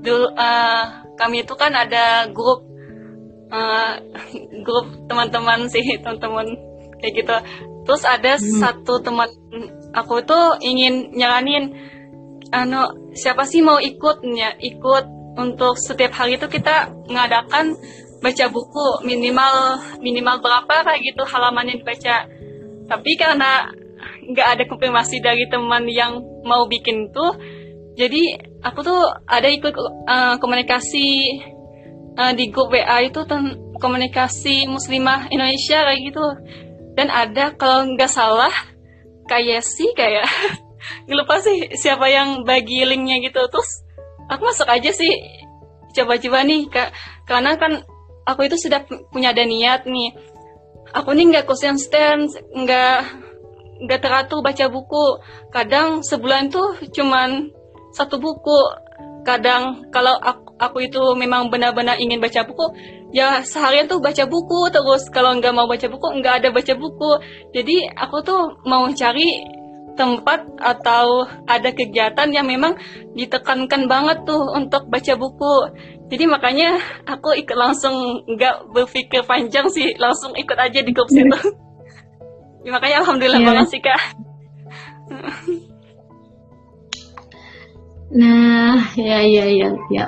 [0.05, 0.85] dulu uh,
[1.19, 2.63] kami itu kan ada grup
[3.51, 3.99] uh,
[4.63, 6.47] grup teman-teman sih teman-teman
[7.03, 7.37] kayak gitu
[7.87, 8.59] terus ada hmm.
[8.63, 9.31] satu teman
[9.97, 11.73] aku tuh ingin nyaranin
[12.55, 15.05] anu siapa sih mau ikutnya ikut
[15.37, 17.77] untuk setiap hari itu kita mengadakan
[18.23, 22.17] baca buku minimal minimal berapa kayak gitu halaman yang dibaca.
[22.87, 23.71] Tapi karena
[24.27, 27.35] nggak ada konfirmasi dari teman yang mau bikin tuh
[27.97, 28.23] jadi
[28.61, 29.73] aku tuh ada ikut
[30.05, 31.41] uh, komunikasi
[32.21, 33.25] uh, di grup WA itu
[33.81, 36.27] komunikasi muslimah Indonesia kayak gitu.
[36.93, 38.53] Dan ada kalau nggak salah
[39.33, 40.29] kayak sih kayak
[41.09, 43.41] lupa sih siapa yang bagi linknya gitu.
[43.49, 43.81] Terus
[44.29, 45.13] aku masuk aja sih
[45.97, 46.93] coba-coba nih kak.
[47.25, 47.81] Karena kan
[48.27, 48.83] aku itu sudah
[49.15, 50.11] punya ada niat nih.
[50.93, 52.99] Aku nih nggak konsisten nggak
[53.87, 55.23] nggak teratur baca buku.
[55.55, 57.55] Kadang sebulan tuh cuman
[57.95, 58.61] satu buku.
[59.27, 62.71] Kadang kalau aku, aku itu memang benar-benar ingin baca buku
[63.11, 65.07] ya seharian tuh baca buku terus.
[65.11, 67.11] Kalau nggak mau baca buku nggak ada baca buku.
[67.55, 69.57] Jadi aku tuh mau cari
[69.97, 72.77] tempat atau ada kegiatan yang memang
[73.17, 75.55] ditekankan banget tuh untuk baca buku
[76.07, 81.27] jadi makanya aku ikut langsung nggak berpikir panjang sih langsung ikut aja di grup situ
[82.63, 83.49] ya, makanya alhamdulillah yeah.
[83.51, 84.01] banget sih kak
[88.07, 90.07] Nah, ya ya ya ya.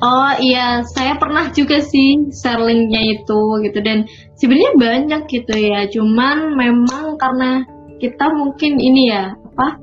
[0.00, 4.08] Oh iya, saya pernah juga sih share linknya itu gitu dan
[4.40, 5.86] sebenarnya banyak gitu ya.
[5.92, 7.62] Cuman memang karena
[8.00, 9.76] kita mungkin ini ya apa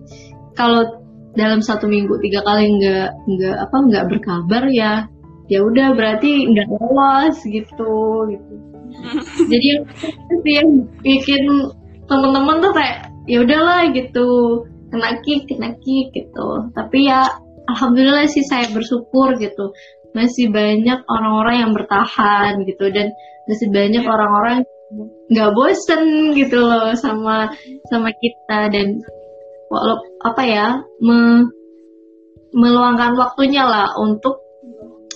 [0.57, 1.05] kalau
[1.37, 5.05] dalam satu minggu tiga kali nggak nggak apa nggak berkabar ya
[5.47, 7.95] ya udah berarti nggak lolos gitu
[8.31, 8.53] gitu.
[9.51, 9.83] Jadi yang
[10.43, 10.69] yang
[11.03, 11.43] bikin
[12.07, 14.27] teman-teman tuh kayak ya udahlah gitu.
[14.87, 16.47] Kena kick kena kick gitu.
[16.71, 17.27] Tapi ya
[17.67, 19.75] alhamdulillah sih saya bersyukur gitu.
[20.15, 22.91] Masih banyak orang-orang yang bertahan gitu.
[22.91, 23.11] Dan
[23.47, 24.11] masih banyak iya.
[24.11, 24.57] orang-orang
[25.27, 27.51] nggak bosen gitu loh sama
[27.91, 28.71] sama kita.
[28.71, 29.03] Dan
[29.67, 30.67] walau apa ya
[31.03, 31.47] me,
[32.55, 34.46] meluangkan waktunya lah untuk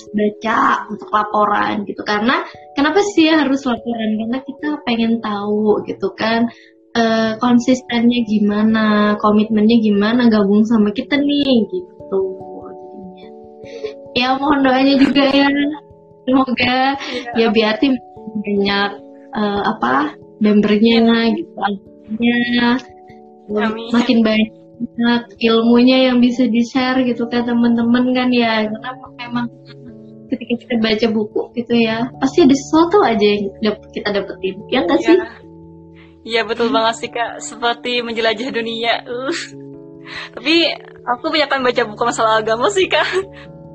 [0.10, 2.41] baca untuk laporan gitu karena
[2.74, 6.49] kenapa sih harus laporan karena kita pengen tahu gitu kan
[6.95, 12.22] uh, konsistennya gimana, komitmennya gimana gabung sama kita nih gitu.
[14.12, 15.47] Ya mohon doanya juga ya.
[16.22, 16.56] Semoga
[17.36, 17.97] ya, ya biar tim
[18.45, 18.89] banyak
[19.34, 21.52] uh, apa membernya gitu
[22.22, 22.78] ya.
[23.91, 29.47] makin banyak ilmunya yang bisa di share gitu kan teman-teman kan ya karena memang
[30.32, 33.28] ketika kita baca buku gitu ya pasti ada sesuatu aja
[33.60, 35.08] yang kita dapetin ya enggak ya.
[35.12, 35.18] sih
[36.22, 36.76] Iya betul hmm.
[36.78, 39.02] banget sih kak, seperti menjelajah dunia.
[39.10, 39.34] Uh.
[40.38, 40.70] Tapi
[41.02, 43.06] aku banyak baca buku masalah agama sih kak.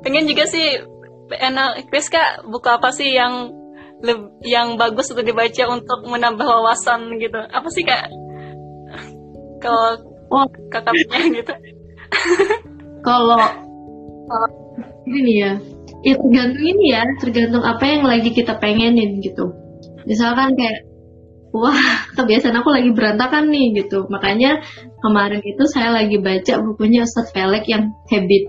[0.03, 0.79] Pengen juga sih
[1.27, 3.51] enak, Chris kak buku apa sih yang
[4.45, 7.35] yang bagus untuk dibaca untuk menambah wawasan gitu?
[7.35, 8.07] Apa sih kak?
[9.59, 9.99] Kalau
[10.31, 10.47] oh.
[10.71, 11.53] kakak punya gitu?
[13.07, 13.43] Kalau
[15.07, 15.51] ini ya,
[16.07, 19.51] ya tergantung ini ya, tergantung apa yang lagi kita pengenin gitu.
[20.07, 20.87] Misalkan kayak
[21.51, 21.75] wah
[22.17, 24.07] kebiasaan aku lagi berantakan nih gitu.
[24.07, 24.63] Makanya
[25.03, 28.43] kemarin itu saya lagi baca bukunya Ustadz Felek yang Habit.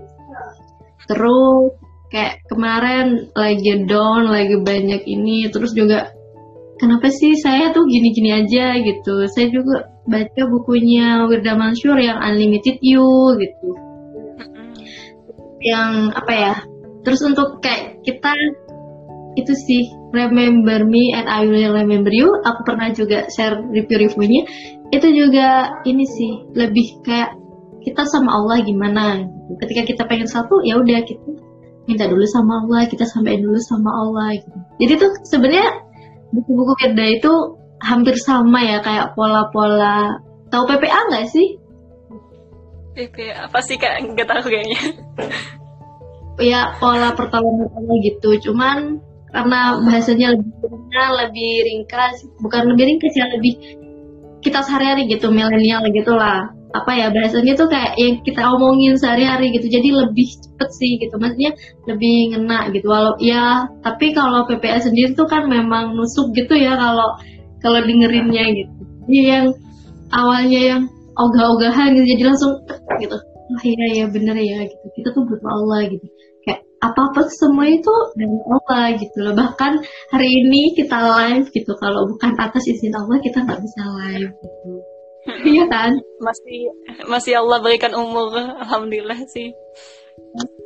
[1.09, 1.75] Terus
[2.09, 6.09] kayak kemarin lagi down lagi banyak ini terus juga
[6.81, 9.27] kenapa sih saya tuh gini-gini aja gitu.
[9.27, 13.69] Saya juga baca bukunya Wirda Mansur yang Unlimited You gitu.
[15.59, 16.53] Yang apa ya
[17.03, 18.33] terus untuk kayak kita
[19.37, 24.41] itu sih Remember Me and I Will Remember You aku pernah juga share review-reviewnya
[24.89, 27.37] itu juga ini sih lebih kayak
[27.85, 29.53] kita sama Allah gimana gitu.
[29.65, 31.23] ketika kita pengen satu ya udah kita
[31.85, 34.57] minta dulu sama Allah kita sampaikan dulu sama Allah gitu.
[34.81, 35.69] jadi tuh sebenarnya
[36.35, 37.33] buku-buku Firda itu
[37.79, 40.19] hampir sama ya kayak pola-pola
[40.51, 41.47] tahu PPA nggak sih
[42.93, 44.79] PPA apa sih kak nggak tahu kayaknya
[46.39, 47.69] ya pola pertolongan
[48.03, 48.49] gitu.
[48.49, 50.51] Cuman karena bahasanya lebih
[50.89, 53.53] lebih ringkas bukan lebih ringkas ya lebih
[54.41, 56.49] kita sehari-hari gitu milenial gitu lah.
[56.69, 59.69] Apa ya bahasanya tuh kayak yang kita omongin sehari-hari gitu.
[59.69, 61.51] Jadi lebih cepet sih gitu maksudnya
[61.85, 62.85] lebih ngena gitu.
[62.89, 67.19] Walau ya tapi kalau PPA sendiri tuh kan memang nusuk gitu ya kalau
[67.61, 68.73] kalau dengerinnya gitu.
[69.09, 69.47] Jadi yang
[70.13, 70.81] awalnya yang
[71.19, 72.53] ogah-ogahan gitu jadi langsung
[73.01, 73.17] gitu.
[73.49, 74.85] Oh iya ya bener ya gitu.
[74.93, 76.05] Kita tuh butuh Allah gitu
[76.79, 79.33] apa-apa semua itu dari Allah gitu loh.
[79.35, 79.73] Bahkan
[80.15, 81.71] hari ini kita live gitu.
[81.75, 84.71] Kalau bukan atas izin Allah kita nggak bisa live gitu.
[85.29, 85.91] Iya kan?
[86.23, 86.59] Masih
[87.05, 88.31] masih Allah berikan umur.
[88.35, 89.51] Alhamdulillah sih.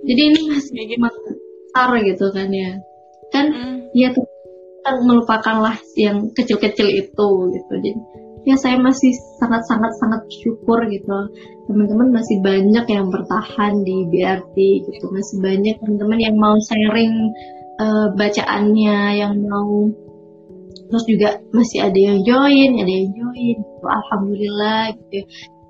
[0.06, 1.02] Jadi ini masih gitu.
[1.02, 2.72] besar gitu kan ya.
[3.34, 3.78] Kan mm.
[3.98, 7.74] ya kita melupakanlah yang kecil-kecil itu gitu.
[7.82, 8.00] Jadi
[8.44, 11.18] ya saya masih sangat-sangat sangat syukur gitu.
[11.68, 14.56] Teman-teman masih banyak yang bertahan di BRT
[14.88, 15.06] gitu.
[15.12, 17.32] Masih banyak teman-teman yang mau sharing
[17.80, 19.88] uh, bacaannya yang mau.
[20.92, 23.58] Terus juga masih ada yang join ada yang join.
[23.64, 23.86] Gitu.
[23.88, 25.24] alhamdulillah gitu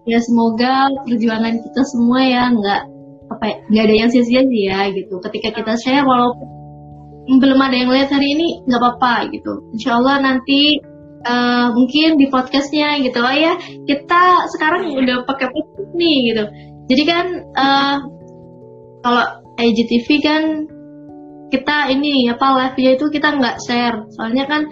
[0.09, 0.19] ya.
[0.19, 2.81] Semoga perjuangan kita semua ya nggak
[3.33, 5.21] apa ya nggak ada yang sia-sia sih ya gitu.
[5.21, 6.49] Ketika kita share walaupun
[7.23, 9.71] belum ada yang lihat hari ini nggak apa-apa gitu.
[9.77, 10.92] Insyaallah nanti
[11.23, 13.19] uh, mungkin di podcastnya gitu.
[13.19, 13.53] Lah ya
[13.87, 16.43] kita sekarang udah pakai podcast nih gitu.
[16.91, 17.97] Jadi kan uh,
[19.03, 19.25] kalau
[19.59, 20.43] IGTV kan
[21.53, 23.97] kita ini apa live-nya itu kita nggak share.
[24.13, 24.67] Soalnya kan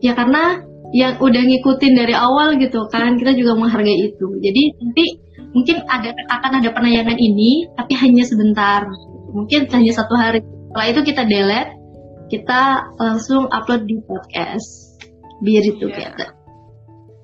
[0.00, 0.62] ya karena
[0.94, 4.26] yang udah ngikutin dari awal gitu kan kita juga menghargai itu.
[4.40, 5.06] Jadi nanti
[5.52, 8.86] mungkin ada akan ada penayangan ini tapi hanya sebentar.
[9.34, 10.40] Mungkin hanya satu hari.
[10.70, 11.72] Setelah itu kita delete
[12.26, 14.85] kita langsung upload di podcast
[15.44, 16.12] biar itu yeah.
[16.12, 16.26] kita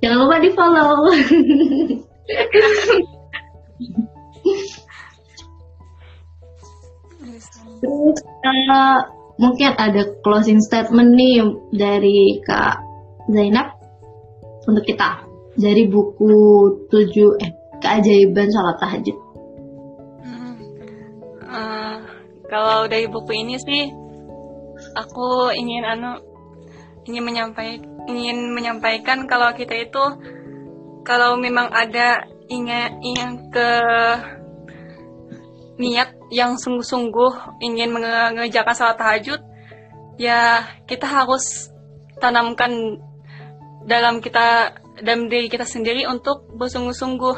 [0.02, 0.96] jangan lupa di follow
[7.82, 8.98] terus uh,
[9.42, 11.42] mungkin ada closing statement nih
[11.74, 12.78] dari kak
[13.30, 13.74] Zainab
[14.66, 15.26] untuk kita
[15.58, 16.34] dari buku
[16.88, 17.50] tujuh eh
[17.82, 19.16] keajaiban sholat tahajud.
[20.22, 20.54] Hmm.
[21.42, 21.96] Uh,
[22.46, 23.90] kalau dari buku ini sih
[24.94, 26.22] aku ingin anu
[27.10, 30.05] ingin menyampaikan ingin menyampaikan kalau kita itu
[31.03, 33.68] kalau memang ada ingin ingin ke
[35.78, 39.40] niat yang sungguh-sungguh ingin mengerjakan salat tahajud
[40.20, 41.72] ya kita harus
[42.22, 43.03] tanamkan
[43.86, 47.36] dalam kita dalam diri kita sendiri untuk bersungguh-sungguh.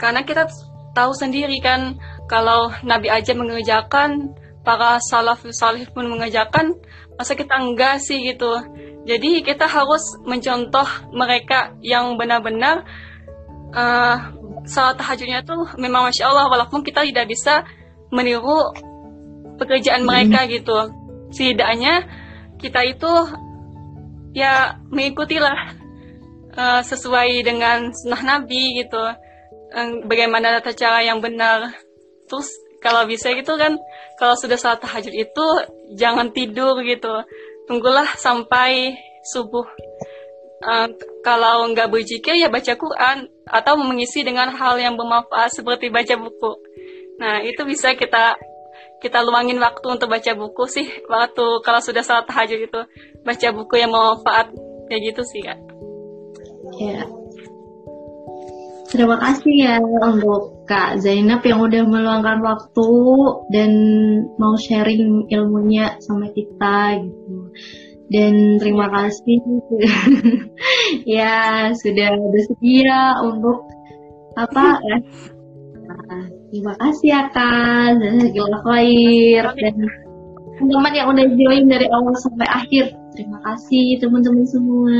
[0.00, 0.48] Karena kita
[0.96, 1.98] tahu sendiri kan
[2.30, 4.32] kalau Nabi aja mengerjakan
[4.64, 6.76] para salaf salih pun mengerjakan
[7.16, 8.48] masa kita enggak sih gitu
[9.10, 12.86] jadi kita harus mencontoh mereka yang benar-benar
[13.74, 14.16] uh,
[14.70, 17.66] salat tahajudnya tuh memang masya Allah walaupun kita tidak bisa
[18.14, 18.70] meniru
[19.58, 20.50] pekerjaan mereka hmm.
[20.54, 20.78] gitu.
[21.34, 22.06] Setidaknya
[22.62, 23.12] kita itu
[24.30, 25.58] ya mengikutilah
[26.54, 29.02] uh, sesuai dengan sunnah Nabi gitu.
[29.74, 31.66] Uh, bagaimana tata cara yang benar.
[32.30, 32.46] Terus
[32.78, 33.74] kalau bisa gitu kan
[34.22, 35.46] kalau sudah saat tahajud itu
[35.98, 37.26] jangan tidur gitu
[37.70, 39.62] tunggulah sampai subuh.
[40.60, 40.90] Uh,
[41.24, 46.52] kalau nggak berzikir ya baca Quran atau mengisi dengan hal yang bermanfaat seperti baca buku.
[47.22, 48.34] Nah itu bisa kita
[49.00, 52.80] kita luangin waktu untuk baca buku sih waktu kalau sudah saat tahajud itu.
[53.22, 54.52] Baca buku yang bermanfaat
[54.90, 55.58] kayak gitu sih kak.
[56.76, 57.19] Ya.
[58.90, 62.90] Terima kasih ya untuk Kak Zainab yang udah meluangkan waktu
[63.54, 63.70] dan
[64.34, 67.54] mau sharing ilmunya sama kita gitu.
[68.10, 69.38] Dan terima kasih
[71.18, 73.62] ya sudah bersedia untuk
[74.34, 74.98] apa ya.
[76.50, 77.94] Terima kasih ya Kak,
[78.66, 79.74] khair dan
[80.58, 82.90] teman-teman yang udah join dari awal sampai akhir.
[83.14, 84.98] Terima kasih teman-teman semua.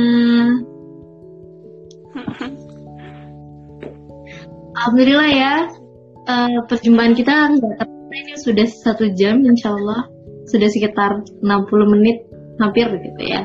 [4.81, 5.55] Alhamdulillah ya.
[6.25, 7.85] Uh, perjumpaan kita nggak
[8.17, 10.09] ini sudah satu jam insya Allah
[10.49, 12.25] sudah sekitar 60 menit
[12.57, 13.45] hampir gitu ya.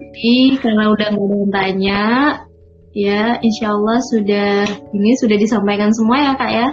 [0.00, 2.02] Jadi karena udah nggak ada yang tanya
[2.96, 4.64] ya insya Allah sudah
[4.96, 6.68] ini sudah disampaikan semua ya kak ya.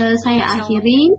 [0.00, 1.12] Uh, saya akhiri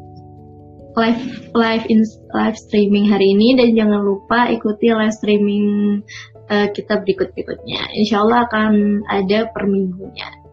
[0.97, 1.23] live
[1.53, 2.01] live in
[2.33, 6.01] live streaming hari ini dan jangan lupa ikuti live streaming
[6.49, 10.46] uh, kita berikut berikutnya insya Allah akan ada per minggunya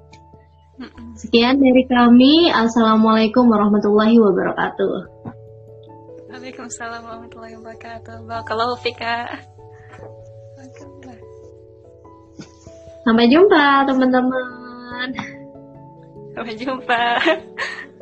[1.14, 2.50] Sekian dari kami.
[2.50, 4.94] Assalamualaikum warahmatullahi wabarakatuh.
[6.34, 8.26] Waalaikumsalam warahmatullahi wabarakatuh.
[8.26, 9.30] Barakallahu fika.
[13.04, 15.08] Sampai jumpa teman-teman.
[16.34, 17.02] Sampai jumpa.